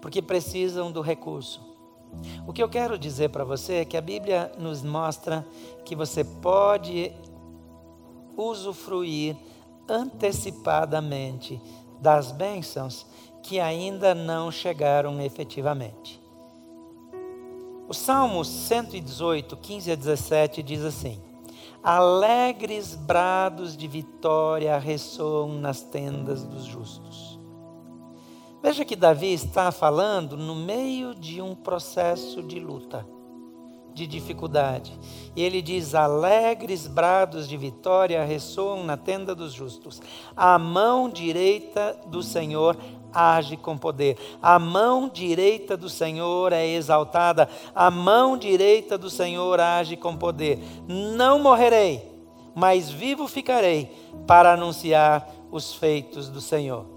porque 0.00 0.22
precisam 0.22 0.90
do 0.90 1.00
recurso. 1.00 1.60
O 2.46 2.52
que 2.52 2.62
eu 2.62 2.68
quero 2.68 2.98
dizer 2.98 3.30
para 3.30 3.44
você 3.44 3.74
é 3.74 3.84
que 3.84 3.96
a 3.96 4.00
Bíblia 4.00 4.52
nos 4.58 4.82
mostra 4.82 5.46
que 5.84 5.94
você 5.94 6.24
pode 6.24 7.12
usufruir 8.36 9.36
antecipadamente 9.88 11.60
das 12.00 12.32
bênçãos 12.32 13.06
que 13.42 13.60
ainda 13.60 14.14
não 14.14 14.50
chegaram 14.50 15.20
efetivamente. 15.20 16.20
O 17.88 17.94
Salmo 17.94 18.44
118, 18.44 19.56
15 19.56 19.92
a 19.92 19.94
17 19.94 20.62
diz 20.62 20.82
assim: 20.82 21.20
alegres 21.86 22.96
brados 22.96 23.76
de 23.76 23.86
vitória 23.86 24.76
ressoam 24.76 25.60
nas 25.60 25.82
tendas 25.82 26.42
dos 26.42 26.64
justos. 26.64 27.38
Veja 28.60 28.84
que 28.84 28.96
Davi 28.96 29.32
está 29.32 29.70
falando 29.70 30.36
no 30.36 30.56
meio 30.56 31.14
de 31.14 31.40
um 31.40 31.54
processo 31.54 32.42
de 32.42 32.58
luta, 32.58 33.06
de 33.94 34.04
dificuldade. 34.04 34.98
E 35.36 35.44
ele 35.44 35.62
diz: 35.62 35.94
alegres 35.94 36.88
brados 36.88 37.48
de 37.48 37.56
vitória 37.56 38.24
ressoam 38.24 38.82
na 38.82 38.96
tenda 38.96 39.32
dos 39.32 39.52
justos. 39.52 40.02
A 40.36 40.58
mão 40.58 41.08
direita 41.08 41.96
do 42.08 42.20
Senhor 42.20 42.76
age 43.16 43.56
com 43.56 43.78
poder. 43.78 44.16
A 44.42 44.58
mão 44.58 45.08
direita 45.08 45.76
do 45.76 45.88
Senhor 45.88 46.52
é 46.52 46.66
exaltada, 46.66 47.48
a 47.74 47.90
mão 47.90 48.36
direita 48.36 48.98
do 48.98 49.08
Senhor 49.08 49.58
age 49.60 49.96
com 49.96 50.16
poder. 50.16 50.58
Não 50.86 51.38
morrerei, 51.38 52.02
mas 52.54 52.90
vivo 52.90 53.26
ficarei 53.26 53.90
para 54.26 54.52
anunciar 54.52 55.28
os 55.50 55.74
feitos 55.74 56.28
do 56.28 56.40
Senhor. 56.40 56.95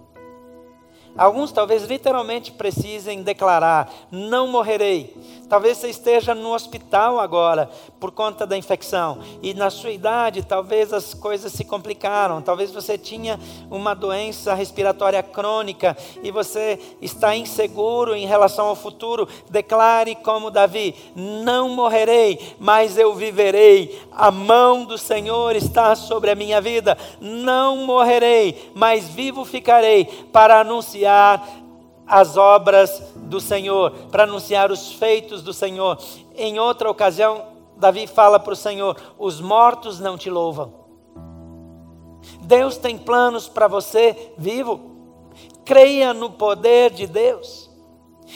Alguns 1.17 1.51
talvez 1.51 1.83
literalmente 1.85 2.51
precisem 2.51 3.21
declarar: 3.21 3.91
não 4.11 4.47
morrerei. 4.47 5.13
Talvez 5.49 5.79
você 5.79 5.89
esteja 5.89 6.35
no 6.35 6.53
hospital 6.53 7.19
agora 7.19 7.71
por 7.99 8.11
conta 8.11 8.45
da 8.45 8.55
infecção 8.55 9.17
e 9.41 9.51
na 9.55 9.71
sua 9.71 9.89
idade 9.89 10.43
talvez 10.43 10.93
as 10.93 11.15
coisas 11.15 11.51
se 11.51 11.63
complicaram. 11.63 12.39
Talvez 12.39 12.71
você 12.71 12.99
tinha 12.99 13.39
uma 13.71 13.95
doença 13.95 14.53
respiratória 14.53 15.23
crônica 15.23 15.97
e 16.21 16.29
você 16.29 16.79
está 17.01 17.35
inseguro 17.35 18.15
em 18.15 18.27
relação 18.27 18.67
ao 18.67 18.75
futuro. 18.75 19.27
Declare 19.49 20.15
como 20.15 20.51
Davi: 20.51 20.93
não 21.15 21.69
morrerei, 21.69 22.55
mas 22.59 22.97
eu 22.97 23.15
viverei. 23.15 23.99
A 24.11 24.29
mão 24.29 24.85
do 24.85 24.97
Senhor 24.97 25.55
está 25.55 25.95
sobre 25.95 26.29
a 26.29 26.35
minha 26.35 26.61
vida. 26.61 26.95
Não 27.19 27.77
morrerei, 27.77 28.71
mas 28.75 29.09
vivo 29.09 29.43
ficarei 29.43 30.05
para 30.31 30.59
anunciar 30.59 30.98
anunciar 30.99 31.47
as 32.05 32.37
obras 32.37 33.03
do 33.15 33.39
Senhor, 33.39 33.91
para 34.11 34.23
anunciar 34.23 34.71
os 34.71 34.93
feitos 34.93 35.43
do 35.43 35.53
Senhor. 35.53 35.97
Em 36.35 36.59
outra 36.59 36.89
ocasião, 36.89 37.45
Davi 37.77 38.07
fala 38.07 38.39
para 38.39 38.53
o 38.53 38.55
Senhor: 38.55 38.97
os 39.17 39.39
mortos 39.39 39.99
não 39.99 40.17
te 40.17 40.29
louvam. 40.29 40.73
Deus 42.41 42.77
tem 42.77 42.97
planos 42.97 43.47
para 43.47 43.67
você 43.67 44.33
vivo. 44.37 44.81
Creia 45.63 46.13
no 46.13 46.31
poder 46.31 46.91
de 46.91 47.05
Deus. 47.05 47.68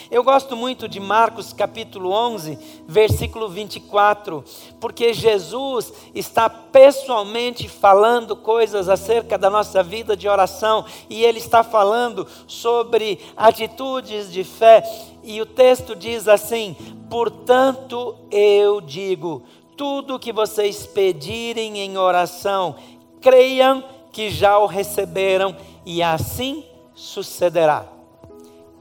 Eu 0.09 0.23
gosto 0.23 0.55
muito 0.55 0.87
de 0.87 0.99
Marcos 0.99 1.53
capítulo 1.53 2.11
11, 2.11 2.57
versículo 2.87 3.49
24, 3.49 4.43
porque 4.79 5.13
Jesus 5.13 5.93
está 6.13 6.49
pessoalmente 6.49 7.67
falando 7.67 8.35
coisas 8.35 8.89
acerca 8.89 9.37
da 9.37 9.49
nossa 9.49 9.83
vida 9.83 10.15
de 10.15 10.27
oração 10.27 10.85
e 11.09 11.23
ele 11.23 11.39
está 11.39 11.63
falando 11.63 12.27
sobre 12.47 13.19
atitudes 13.35 14.31
de 14.31 14.43
fé. 14.43 14.83
E 15.23 15.41
o 15.41 15.45
texto 15.45 15.95
diz 15.95 16.27
assim: 16.27 16.75
Portanto 17.09 18.15
eu 18.31 18.81
digo, 18.81 19.43
tudo 19.75 20.19
que 20.19 20.31
vocês 20.31 20.85
pedirem 20.85 21.79
em 21.79 21.97
oração, 21.97 22.75
creiam 23.21 23.83
que 24.11 24.29
já 24.29 24.57
o 24.59 24.65
receberam 24.65 25.55
e 25.85 26.03
assim 26.03 26.63
sucederá. 26.93 27.85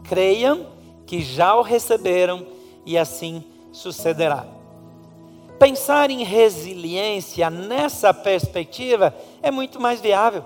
Creiam 0.05 0.67
que 1.13 1.21
já 1.21 1.55
o 1.55 1.61
receberam 1.61 2.47
e 2.87 2.97
assim 2.97 3.45
sucederá. 3.71 4.47
Pensar 5.59 6.11
em 6.11 6.25
resiliência 6.25 7.51
nessa 7.51 8.15
perspectiva 8.15 9.15
é 9.43 9.51
muito 9.51 9.79
mais 9.79 10.01
viável. 10.01 10.43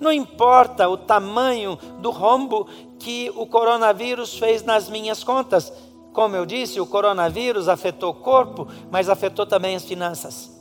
Não 0.00 0.10
importa 0.10 0.88
o 0.88 0.96
tamanho 0.96 1.78
do 2.00 2.10
rombo 2.10 2.66
que 2.98 3.30
o 3.36 3.46
coronavírus 3.46 4.36
fez 4.36 4.64
nas 4.64 4.90
minhas 4.90 5.22
contas. 5.22 5.72
Como 6.12 6.34
eu 6.34 6.44
disse, 6.44 6.80
o 6.80 6.86
coronavírus 6.86 7.68
afetou 7.68 8.10
o 8.10 8.14
corpo, 8.14 8.66
mas 8.90 9.08
afetou 9.08 9.46
também 9.46 9.76
as 9.76 9.84
finanças. 9.84 10.55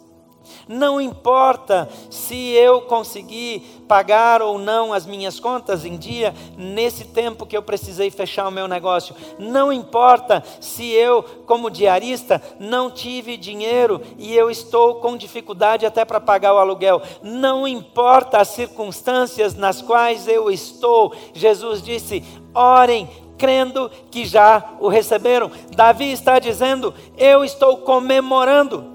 Não 0.68 1.00
importa 1.00 1.90
se 2.10 2.52
eu 2.52 2.82
conseguir 2.82 3.84
pagar 3.88 4.42
ou 4.42 4.58
não 4.58 4.94
as 4.94 5.06
minhas 5.06 5.40
contas 5.40 5.86
em 5.86 5.98
dia 5.98 6.34
nesse 6.58 7.06
tempo 7.06 7.46
que 7.46 7.56
eu 7.56 7.62
precisei 7.62 8.10
fechar 8.10 8.48
o 8.48 8.52
meu 8.52 8.68
negócio. 8.68 9.16
Não 9.38 9.72
importa 9.72 10.44
se 10.60 10.92
eu, 10.92 11.24
como 11.46 11.70
diarista, 11.70 12.42
não 12.60 12.90
tive 12.90 13.38
dinheiro 13.38 14.02
e 14.18 14.36
eu 14.36 14.50
estou 14.50 14.96
com 14.96 15.18
dificuldade 15.18 15.86
até 15.86 16.04
para 16.04 16.20
pagar 16.20 16.54
o 16.54 16.58
aluguel. 16.58 17.02
Não 17.22 17.68
importa 17.68 18.40
as 18.40 18.50
circunstâncias 18.50 19.56
nas 19.56 19.82
quais 19.82 20.28
eu 20.28 20.50
estou. 20.50 21.14
Jesus 21.34 21.82
disse: 21.82 22.24
orem 22.54 23.10
crendo 23.38 23.92
que 24.10 24.26
já 24.26 24.76
o 24.80 24.88
receberam. 24.88 25.52
Davi 25.76 26.12
está 26.12 26.40
dizendo: 26.40 26.94
eu 27.18 27.44
estou 27.44 27.78
comemorando 27.78 28.95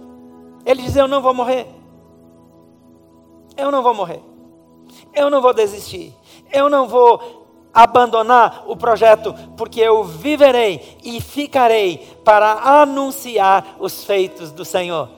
ele 0.64 0.82
diz: 0.82 0.96
Eu 0.96 1.08
não 1.08 1.22
vou 1.22 1.34
morrer. 1.34 1.66
Eu 3.56 3.70
não 3.70 3.82
vou 3.82 3.94
morrer. 3.94 4.22
Eu 5.14 5.30
não 5.30 5.40
vou 5.40 5.52
desistir. 5.52 6.14
Eu 6.52 6.68
não 6.68 6.88
vou 6.88 7.40
abandonar 7.72 8.64
o 8.66 8.76
projeto, 8.76 9.34
porque 9.56 9.80
eu 9.80 10.02
viverei 10.02 10.98
e 11.04 11.20
ficarei 11.20 11.98
para 12.24 12.52
anunciar 12.80 13.76
os 13.78 14.04
feitos 14.04 14.50
do 14.50 14.64
Senhor. 14.64 15.08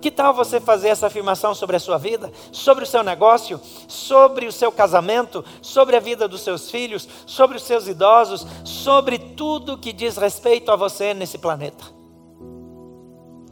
Que 0.00 0.10
tal 0.10 0.34
você 0.34 0.60
fazer 0.60 0.88
essa 0.88 1.06
afirmação 1.06 1.54
sobre 1.54 1.76
a 1.76 1.80
sua 1.80 1.96
vida, 1.96 2.30
sobre 2.52 2.84
o 2.84 2.86
seu 2.86 3.02
negócio, 3.02 3.58
sobre 3.88 4.46
o 4.46 4.52
seu 4.52 4.70
casamento, 4.70 5.42
sobre 5.62 5.96
a 5.96 6.00
vida 6.00 6.28
dos 6.28 6.42
seus 6.42 6.70
filhos, 6.70 7.08
sobre 7.26 7.56
os 7.56 7.62
seus 7.62 7.88
idosos, 7.88 8.46
sobre 8.64 9.18
tudo 9.18 9.78
que 9.78 9.92
diz 9.94 10.16
respeito 10.18 10.70
a 10.70 10.76
você 10.76 11.14
nesse 11.14 11.38
planeta? 11.38 12.03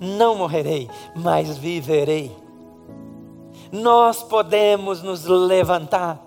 Não 0.03 0.35
morrerei, 0.35 0.91
mas 1.15 1.57
viverei. 1.57 2.35
Nós 3.71 4.23
podemos 4.23 5.03
nos 5.03 5.25
levantar. 5.25 6.21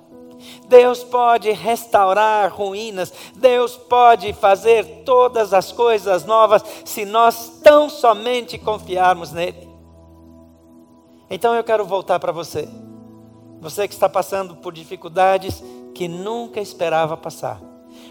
Deus 0.67 1.03
pode 1.03 1.51
restaurar 1.51 2.53
ruínas, 2.53 3.13
Deus 3.35 3.75
pode 3.75 4.33
fazer 4.33 5.03
todas 5.03 5.53
as 5.53 5.71
coisas 5.71 6.25
novas 6.25 6.63
se 6.83 7.05
nós 7.05 7.59
tão 7.63 7.89
somente 7.89 8.57
confiarmos 8.57 9.31
nele. 9.31 9.67
Então 11.29 11.55
eu 11.55 11.63
quero 11.63 11.85
voltar 11.85 12.19
para 12.19 12.31
você, 12.31 12.67
você 13.59 13.87
que 13.87 13.93
está 13.93 14.07
passando 14.07 14.55
por 14.55 14.73
dificuldades 14.73 15.63
que 15.93 16.07
nunca 16.07 16.59
esperava 16.59 17.17
passar, 17.17 17.59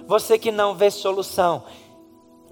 você 0.07 0.39
que 0.39 0.51
não 0.51 0.75
vê 0.75 0.91
solução, 0.91 1.63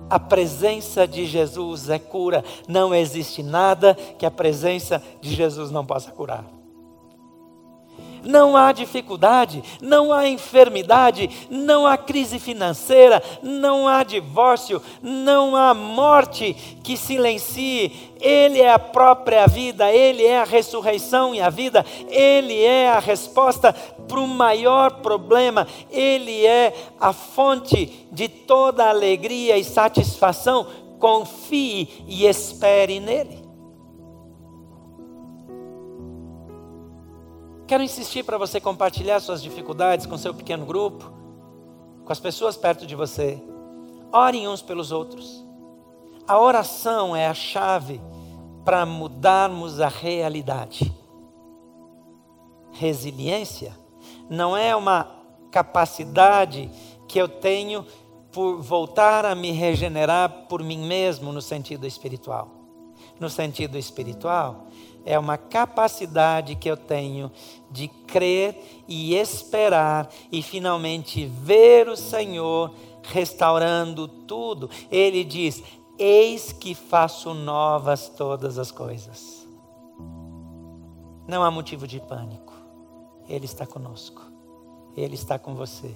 a 0.09 0.19
presença 0.19 1.07
de 1.07 1.27
Jesus 1.27 1.89
é 1.89 1.99
cura. 1.99 2.45
Não 2.69 2.95
existe 2.95 3.43
nada 3.43 3.95
que 3.95 4.27
a 4.27 4.31
presença 4.31 5.03
de 5.21 5.35
Jesus 5.35 5.71
não 5.71 5.85
possa 5.85 6.11
curar 6.11 6.62
não 8.25 8.57
há 8.57 8.73
dificuldade, 8.73 9.63
não 9.81 10.13
há 10.13 10.29
enfermidade, 10.29 11.29
não 11.51 11.87
há 11.87 11.97
crise 11.97 12.39
financeira, 12.39 13.23
não 13.43 13.89
há 13.89 14.03
divórcio, 14.03 14.81
não 15.03 15.57
há 15.57 15.75
morte 15.75 16.55
que 16.83 16.97
silencie. 16.97 18.13
Ele 18.21 18.61
é 18.61 18.73
a 18.73 18.79
própria 18.79 19.47
vida, 19.47 19.91
Ele 19.91 20.25
é 20.25 20.39
a 20.39 20.45
ressurreição 20.45 21.35
e 21.35 21.41
a 21.41 21.51
vida, 21.51 21.85
Ele 22.09 22.63
é 22.63 22.89
a 22.89 23.01
resposta 23.01 23.73
para 23.73 24.21
o 24.21 24.29
maior 24.29 25.01
problema, 25.01 25.67
Ele 25.91 26.47
é 26.47 26.73
a 27.01 27.13
fonte 27.13 28.07
de 28.13 28.29
toda 28.29 28.89
alegria 28.89 29.57
e 29.57 29.65
satisfação. 29.65 30.67
Confie 30.99 32.05
e 32.07 32.27
espere 32.27 33.01
nele. 33.01 33.42
Quero 37.73 37.85
insistir 37.85 38.23
para 38.23 38.37
você 38.37 38.61
compartilhar 38.61 39.19
suas 39.19 39.43
dificuldades 39.43 40.05
com 40.05 40.19
seu 40.19 40.35
pequeno 40.35 40.67
grupo, 40.67 41.11
com 42.05 42.13
as 42.13 42.21
pessoas 42.21 42.55
perto 42.55 42.87
de 42.87 42.95
você. 42.95 43.43
Orem 44.13 44.47
uns 44.47 44.61
pelos 44.61 44.93
outros. 44.93 45.43
A 46.29 46.39
oração 46.39 47.17
é 47.17 47.27
a 47.27 47.33
chave 47.33 47.99
para 48.63 48.85
mudarmos 48.85 49.81
a 49.81 49.89
realidade. 49.89 50.95
Resiliência 52.73 53.75
não 54.29 54.55
é 54.55 54.77
uma 54.77 55.11
capacidade 55.51 56.71
que 57.09 57.19
eu 57.19 57.27
tenho 57.27 57.87
por 58.31 58.61
voltar 58.61 59.25
a 59.25 59.35
me 59.35 59.51
regenerar 59.51 60.45
por 60.47 60.63
mim 60.63 60.87
mesmo 60.87 61.33
no 61.33 61.41
sentido 61.41 61.87
espiritual. 61.87 62.51
No 63.19 63.31
sentido 63.31 63.79
espiritual, 63.79 64.67
é 65.05 65.19
uma 65.19 65.37
capacidade 65.37 66.57
que 66.57 66.71
eu 66.71 66.77
tenho 66.77 67.31
de 67.71 67.89
crer 67.89 68.85
e 68.87 69.15
esperar 69.15 70.09
e 70.31 70.43
finalmente 70.43 71.27
ver 71.27 71.89
o 71.89 71.97
Senhor 71.97 72.75
restaurando 73.03 74.07
tudo. 74.07 74.71
Ele 74.91 75.25
diz: 75.25 75.63
Eis 75.99 76.53
que 76.53 76.75
faço 76.75 77.35
novas 77.35 78.09
todas 78.09 78.59
as 78.59 78.71
coisas. 78.71 79.47
Não 81.27 81.43
há 81.43 81.51
motivo 81.51 81.87
de 81.87 82.01
pânico. 82.01 82.53
Ele 83.29 83.45
está 83.45 83.67
conosco. 83.67 84.23
Ele 84.97 85.15
está 85.15 85.39
com 85.39 85.55
você. 85.55 85.95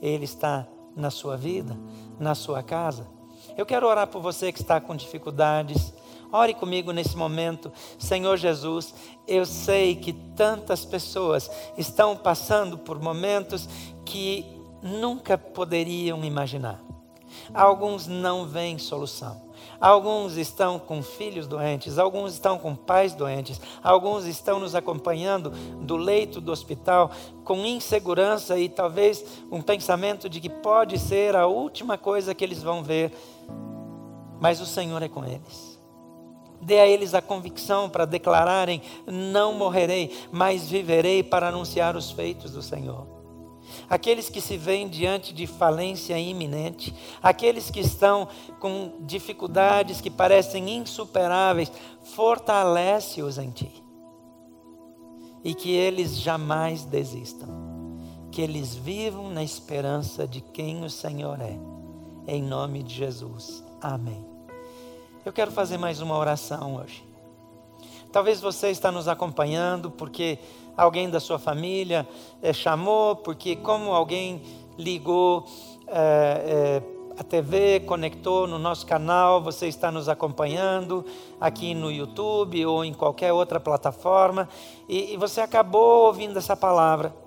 Ele 0.00 0.24
está 0.24 0.66
na 0.96 1.10
sua 1.10 1.36
vida, 1.36 1.78
na 2.18 2.34
sua 2.34 2.62
casa. 2.62 3.06
Eu 3.56 3.66
quero 3.66 3.86
orar 3.86 4.06
por 4.06 4.20
você 4.22 4.52
que 4.52 4.60
está 4.60 4.80
com 4.80 4.96
dificuldades 4.96 5.92
Ore 6.32 6.54
comigo 6.54 6.92
nesse 6.92 7.14
momento, 7.14 7.70
Senhor 7.98 8.38
Jesus. 8.38 8.94
Eu 9.28 9.44
sei 9.44 9.94
que 9.94 10.14
tantas 10.14 10.82
pessoas 10.82 11.50
estão 11.76 12.16
passando 12.16 12.78
por 12.78 12.98
momentos 12.98 13.68
que 14.02 14.46
nunca 14.82 15.36
poderiam 15.36 16.24
imaginar. 16.24 16.82
Alguns 17.52 18.06
não 18.06 18.46
veem 18.46 18.78
solução. 18.78 19.42
Alguns 19.78 20.36
estão 20.36 20.78
com 20.78 21.02
filhos 21.02 21.46
doentes, 21.46 21.98
alguns 21.98 22.32
estão 22.32 22.58
com 22.58 22.74
pais 22.74 23.14
doentes, 23.14 23.60
alguns 23.82 24.24
estão 24.24 24.58
nos 24.58 24.74
acompanhando 24.74 25.50
do 25.50 25.96
leito 25.96 26.40
do 26.40 26.50
hospital 26.50 27.10
com 27.44 27.64
insegurança 27.66 28.58
e 28.58 28.68
talvez 28.68 29.24
um 29.50 29.60
pensamento 29.60 30.28
de 30.28 30.40
que 30.40 30.48
pode 30.48 30.98
ser 30.98 31.36
a 31.36 31.46
última 31.46 31.98
coisa 31.98 32.34
que 32.34 32.42
eles 32.42 32.62
vão 32.62 32.82
ver. 32.82 33.12
Mas 34.40 34.60
o 34.60 34.66
Senhor 34.66 35.02
é 35.02 35.08
com 35.08 35.24
eles 35.24 35.71
dê 36.62 36.78
a 36.78 36.86
eles 36.86 37.12
a 37.12 37.20
convicção 37.20 37.90
para 37.90 38.04
declararem: 38.04 38.80
não 39.06 39.52
morrerei, 39.52 40.10
mas 40.30 40.68
viverei 40.70 41.22
para 41.22 41.48
anunciar 41.48 41.96
os 41.96 42.10
feitos 42.10 42.52
do 42.52 42.62
Senhor. 42.62 43.06
Aqueles 43.88 44.28
que 44.28 44.40
se 44.40 44.56
veem 44.56 44.88
diante 44.88 45.32
de 45.32 45.46
falência 45.46 46.18
iminente, 46.18 46.94
aqueles 47.22 47.70
que 47.70 47.80
estão 47.80 48.28
com 48.60 48.92
dificuldades 49.00 50.00
que 50.00 50.10
parecem 50.10 50.76
insuperáveis, 50.76 51.70
fortalece-os 52.14 53.38
em 53.38 53.50
ti. 53.50 53.82
E 55.44 55.54
que 55.54 55.72
eles 55.72 56.18
jamais 56.18 56.84
desistam, 56.84 57.48
que 58.30 58.40
eles 58.40 58.74
vivam 58.74 59.30
na 59.30 59.42
esperança 59.42 60.26
de 60.26 60.40
quem 60.40 60.84
o 60.84 60.90
Senhor 60.90 61.40
é. 61.40 61.58
Em 62.26 62.42
nome 62.42 62.82
de 62.82 62.94
Jesus. 62.94 63.64
Amém. 63.80 64.31
Eu 65.24 65.32
quero 65.32 65.52
fazer 65.52 65.78
mais 65.78 66.00
uma 66.00 66.18
oração 66.18 66.74
hoje. 66.74 67.04
Talvez 68.10 68.40
você 68.40 68.70
está 68.70 68.90
nos 68.90 69.06
acompanhando 69.06 69.88
porque 69.88 70.36
alguém 70.76 71.08
da 71.08 71.20
sua 71.20 71.38
família 71.38 72.08
é, 72.42 72.52
chamou, 72.52 73.14
porque 73.14 73.54
como 73.54 73.92
alguém 73.92 74.42
ligou 74.76 75.46
é, 75.86 75.92
é, 75.96 76.82
a 77.16 77.22
TV 77.22 77.78
conectou 77.86 78.48
no 78.48 78.58
nosso 78.58 78.84
canal, 78.84 79.40
você 79.40 79.68
está 79.68 79.92
nos 79.92 80.08
acompanhando 80.08 81.04
aqui 81.40 81.72
no 81.72 81.92
YouTube 81.92 82.66
ou 82.66 82.84
em 82.84 82.92
qualquer 82.92 83.32
outra 83.32 83.60
plataforma 83.60 84.48
e, 84.88 85.14
e 85.14 85.16
você 85.16 85.40
acabou 85.40 86.06
ouvindo 86.06 86.36
essa 86.36 86.56
palavra 86.56 87.21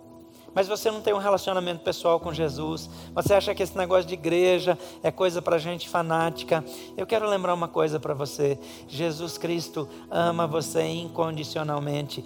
mas 0.56 0.70
você 0.70 0.90
não 0.90 1.02
tem 1.02 1.14
um 1.14 1.18
relacionamento 1.18 1.84
pessoal 1.84 2.18
com 2.18 2.34
Jesus, 2.34 2.90
você 3.14 3.34
acha 3.34 3.54
que 3.54 3.62
esse 3.62 3.78
negócio 3.78 4.06
de 4.06 4.14
igreja 4.14 4.80
é 5.04 5.12
coisa 5.12 5.42
para 5.42 5.58
gente 5.58 5.90
fanática. 5.90 6.64
Eu 6.96 7.06
quero 7.06 7.28
lembrar 7.28 7.54
uma 7.54 7.68
coisa 7.68 8.00
para 8.00 8.14
você: 8.14 8.58
Jesus 8.88 9.38
Cristo 9.38 9.88
ama 10.10 10.48
você 10.48 10.82
incondicionalmente. 10.88 12.24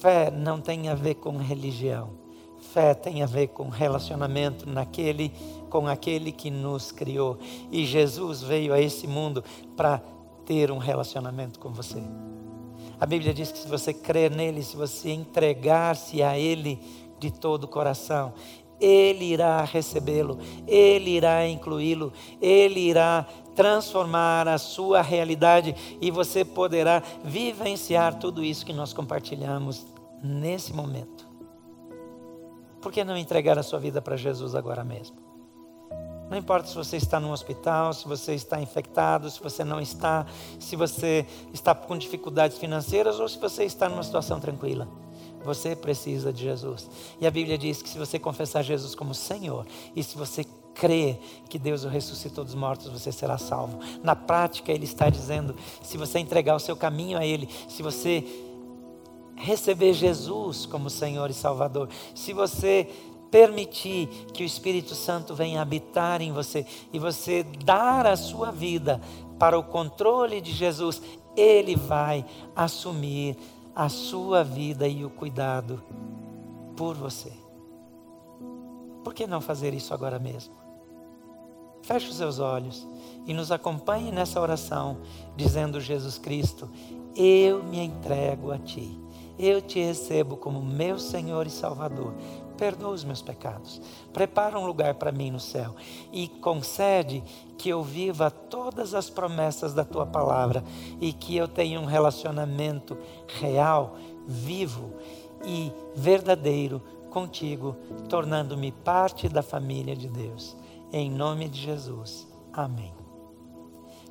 Fé 0.00 0.30
não 0.30 0.60
tem 0.60 0.88
a 0.88 0.94
ver 0.94 1.16
com 1.16 1.36
religião. 1.36 2.24
Fé 2.72 2.94
tem 2.94 3.22
a 3.22 3.26
ver 3.26 3.48
com 3.48 3.68
relacionamento 3.68 4.68
naquele 4.68 5.30
com 5.68 5.86
aquele 5.86 6.32
que 6.32 6.50
nos 6.50 6.90
criou. 6.90 7.36
E 7.70 7.84
Jesus 7.84 8.42
veio 8.42 8.72
a 8.72 8.80
esse 8.80 9.06
mundo 9.06 9.44
para 9.76 10.00
ter 10.46 10.70
um 10.70 10.78
relacionamento 10.78 11.58
com 11.58 11.70
você. 11.70 12.02
A 13.00 13.06
Bíblia 13.06 13.34
diz 13.34 13.50
que 13.50 13.58
se 13.58 13.68
você 13.68 13.92
crer 13.92 14.30
nele, 14.30 14.62
se 14.62 14.76
você 14.76 15.10
entregar-se 15.10 16.22
a 16.22 16.38
ele 16.38 16.80
de 17.18 17.30
todo 17.30 17.64
o 17.64 17.68
coração, 17.68 18.32
ele 18.80 19.24
irá 19.26 19.62
recebê-lo, 19.62 20.38
ele 20.66 21.10
irá 21.10 21.46
incluí-lo, 21.46 22.12
ele 22.40 22.80
irá 22.80 23.26
transformar 23.54 24.48
a 24.48 24.58
sua 24.58 25.00
realidade 25.00 25.74
e 26.00 26.10
você 26.10 26.44
poderá 26.44 27.02
vivenciar 27.22 28.18
tudo 28.18 28.42
isso 28.42 28.66
que 28.66 28.72
nós 28.72 28.92
compartilhamos 28.92 29.86
nesse 30.22 30.72
momento. 30.72 31.26
Por 32.80 32.92
que 32.92 33.04
não 33.04 33.16
entregar 33.16 33.58
a 33.58 33.62
sua 33.62 33.78
vida 33.78 34.02
para 34.02 34.16
Jesus 34.16 34.54
agora 34.54 34.84
mesmo? 34.84 35.23
Não 36.30 36.38
importa 36.38 36.68
se 36.68 36.74
você 36.74 36.96
está 36.96 37.20
no 37.20 37.30
hospital, 37.32 37.92
se 37.92 38.06
você 38.08 38.34
está 38.34 38.60
infectado, 38.60 39.30
se 39.30 39.42
você 39.42 39.62
não 39.62 39.80
está, 39.80 40.26
se 40.58 40.74
você 40.74 41.26
está 41.52 41.74
com 41.74 41.96
dificuldades 41.96 42.58
financeiras 42.58 43.20
ou 43.20 43.28
se 43.28 43.38
você 43.38 43.64
está 43.64 43.88
numa 43.88 44.02
situação 44.02 44.40
tranquila. 44.40 44.88
Você 45.44 45.76
precisa 45.76 46.32
de 46.32 46.42
Jesus. 46.42 46.88
E 47.20 47.26
a 47.26 47.30
Bíblia 47.30 47.58
diz 47.58 47.82
que 47.82 47.88
se 47.88 47.98
você 47.98 48.18
confessar 48.18 48.62
Jesus 48.62 48.94
como 48.94 49.14
Senhor 49.14 49.66
e 49.94 50.02
se 50.02 50.16
você 50.16 50.44
crê 50.74 51.18
que 51.48 51.58
Deus 51.58 51.84
o 51.84 51.88
ressuscitou 51.88 52.44
dos 52.44 52.54
mortos, 52.54 52.88
você 52.88 53.12
será 53.12 53.38
salvo. 53.38 53.78
Na 54.02 54.16
prática, 54.16 54.72
Ele 54.72 54.84
está 54.84 55.10
dizendo: 55.10 55.54
se 55.82 55.96
você 55.98 56.18
entregar 56.18 56.56
o 56.56 56.60
seu 56.60 56.74
caminho 56.74 57.18
a 57.18 57.26
Ele, 57.26 57.48
se 57.68 57.82
você 57.82 58.24
receber 59.36 59.92
Jesus 59.92 60.64
como 60.64 60.88
Senhor 60.88 61.28
e 61.30 61.34
Salvador, 61.34 61.88
se 62.14 62.32
você 62.32 62.88
permitir 63.34 64.06
que 64.32 64.44
o 64.44 64.46
Espírito 64.46 64.94
Santo 64.94 65.34
venha 65.34 65.60
habitar 65.60 66.22
em 66.22 66.30
você 66.30 66.64
e 66.92 67.00
você 67.00 67.42
dar 67.42 68.06
a 68.06 68.16
sua 68.16 68.52
vida 68.52 69.00
para 69.40 69.58
o 69.58 69.64
controle 69.64 70.40
de 70.40 70.52
Jesus, 70.52 71.02
Ele 71.36 71.74
vai 71.74 72.24
assumir 72.54 73.36
a 73.74 73.88
sua 73.88 74.44
vida 74.44 74.86
e 74.86 75.04
o 75.04 75.10
cuidado 75.10 75.82
por 76.76 76.94
você. 76.94 77.32
Por 79.02 79.12
que 79.12 79.26
não 79.26 79.40
fazer 79.40 79.74
isso 79.74 79.92
agora 79.92 80.20
mesmo? 80.20 80.54
Feche 81.82 82.10
os 82.10 82.16
seus 82.16 82.38
olhos 82.38 82.86
e 83.26 83.34
nos 83.34 83.50
acompanhe 83.50 84.12
nessa 84.12 84.40
oração, 84.40 84.98
dizendo: 85.36 85.80
Jesus 85.80 86.18
Cristo, 86.18 86.70
eu 87.16 87.64
me 87.64 87.80
entrego 87.80 88.52
a 88.52 88.58
Ti. 88.58 88.96
Eu 89.36 89.60
te 89.60 89.80
recebo 89.80 90.36
como 90.36 90.62
meu 90.62 90.96
Senhor 90.96 91.44
e 91.48 91.50
Salvador 91.50 92.14
perdoa 92.56 92.90
os 92.90 93.04
meus 93.04 93.20
pecados, 93.20 93.80
prepara 94.12 94.58
um 94.58 94.66
lugar 94.66 94.94
para 94.94 95.12
mim 95.12 95.30
no 95.30 95.40
céu 95.40 95.74
e 96.12 96.28
concede 96.28 97.22
que 97.58 97.68
eu 97.68 97.82
viva 97.82 98.30
todas 98.30 98.94
as 98.94 99.10
promessas 99.10 99.74
da 99.74 99.84
tua 99.84 100.06
palavra 100.06 100.64
e 101.00 101.12
que 101.12 101.36
eu 101.36 101.46
tenha 101.46 101.80
um 101.80 101.84
relacionamento 101.84 102.96
real, 103.40 103.96
vivo 104.26 104.92
e 105.44 105.72
verdadeiro 105.94 106.82
contigo, 107.10 107.76
tornando-me 108.08 108.72
parte 108.72 109.28
da 109.28 109.42
família 109.42 109.94
de 109.94 110.08
Deus. 110.08 110.56
Em 110.92 111.10
nome 111.10 111.48
de 111.48 111.60
Jesus. 111.60 112.26
Amém. 112.52 112.92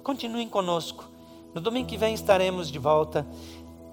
Continuem 0.03 0.47
conosco. 0.47 1.05
No 1.53 1.61
domingo 1.61 1.87
que 1.87 1.97
vem 1.97 2.13
estaremos 2.13 2.69
de 2.69 2.79
volta. 2.79 3.27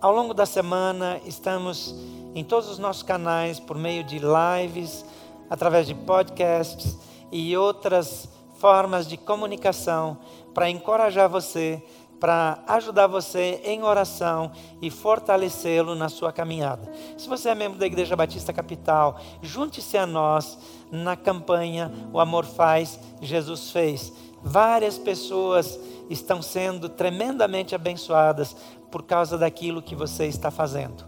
Ao 0.01 0.13
longo 0.13 0.33
da 0.33 0.47
semana 0.47 1.21
estamos 1.27 1.95
em 2.35 2.45
todos 2.45 2.69
os 2.69 2.79
nossos 2.79 3.03
canais, 3.03 3.59
por 3.59 3.77
meio 3.77 4.05
de 4.05 4.19
lives, 4.19 5.05
através 5.49 5.87
de 5.87 5.95
podcasts 5.95 6.97
e 7.33 7.57
outras 7.57 8.29
formas 8.59 9.07
de 9.09 9.16
comunicação 9.16 10.19
para 10.55 10.69
encorajar 10.69 11.29
você, 11.29 11.83
para 12.21 12.62
ajudar 12.66 13.07
você 13.07 13.62
em 13.64 13.83
oração 13.83 14.53
e 14.83 14.90
fortalecê-lo 14.90 15.95
na 15.95 16.11
sua 16.11 16.31
caminhada. 16.31 16.93
Se 17.16 17.27
você 17.27 17.49
é 17.49 17.55
membro 17.55 17.79
da 17.79 17.87
Igreja 17.87 18.14
Batista 18.14 18.53
Capital, 18.53 19.19
junte-se 19.40 19.97
a 19.97 20.07
nós 20.07 20.59
na 20.93 21.16
campanha 21.16 21.90
O 22.12 22.21
Amor 22.21 22.45
Faz, 22.45 23.01
Jesus 23.23 23.71
Fez. 23.71 24.12
Várias 24.43 24.99
pessoas 24.99 25.81
estão 26.11 26.43
sendo 26.43 26.88
tremendamente 26.88 27.75
abençoadas 27.75 28.55
por 28.90 29.03
causa 29.03 29.38
daquilo 29.38 29.83
que 29.83 29.95
você 29.95 30.27
está 30.27 30.51
fazendo. 30.51 31.05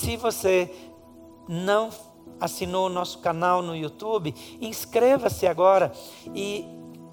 Se 0.00 0.16
você 0.16 0.74
não 1.46 1.90
assinou 2.40 2.86
o 2.86 2.88
nosso 2.88 3.18
canal 3.18 3.60
no 3.60 3.76
YouTube, 3.76 4.34
inscreva-se 4.58 5.46
agora 5.46 5.92
e 6.34 6.64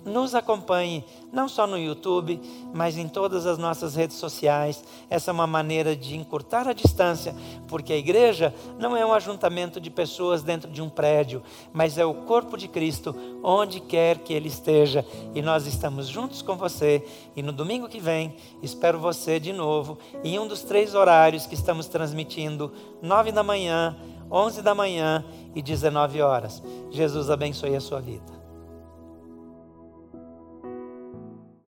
nos 0.07 0.33
acompanhe, 0.33 1.03
não 1.31 1.47
só 1.47 1.67
no 1.67 1.77
YouTube, 1.77 2.41
mas 2.73 2.97
em 2.97 3.07
todas 3.07 3.45
as 3.45 3.57
nossas 3.57 3.95
redes 3.95 4.15
sociais. 4.15 4.83
Essa 5.09 5.29
é 5.29 5.33
uma 5.33 5.45
maneira 5.45 5.95
de 5.95 6.15
encurtar 6.15 6.67
a 6.67 6.73
distância, 6.73 7.35
porque 7.67 7.93
a 7.93 7.97
igreja 7.97 8.53
não 8.79 8.95
é 8.95 9.05
um 9.05 9.13
ajuntamento 9.13 9.79
de 9.79 9.89
pessoas 9.89 10.41
dentro 10.41 10.71
de 10.71 10.81
um 10.81 10.89
prédio, 10.89 11.43
mas 11.73 11.97
é 11.97 12.05
o 12.05 12.13
corpo 12.13 12.57
de 12.57 12.67
Cristo, 12.67 13.15
onde 13.43 13.79
quer 13.79 14.19
que 14.19 14.33
ele 14.33 14.47
esteja. 14.47 15.05
E 15.35 15.41
nós 15.41 15.67
estamos 15.67 16.07
juntos 16.07 16.41
com 16.41 16.55
você. 16.55 17.05
E 17.35 17.43
no 17.43 17.51
domingo 17.51 17.89
que 17.89 17.99
vem, 17.99 18.35
espero 18.63 18.99
você 18.99 19.39
de 19.39 19.51
novo, 19.51 19.97
em 20.23 20.39
um 20.39 20.47
dos 20.47 20.61
três 20.63 20.95
horários 20.95 21.45
que 21.45 21.55
estamos 21.55 21.87
transmitindo: 21.87 22.71
nove 23.01 23.31
da 23.31 23.43
manhã, 23.43 23.95
onze 24.31 24.61
da 24.61 24.73
manhã 24.73 25.25
e 25.53 25.61
19 25.61 26.21
horas. 26.21 26.63
Jesus 26.89 27.29
abençoe 27.29 27.75
a 27.75 27.81
sua 27.81 27.99
vida. 27.99 28.36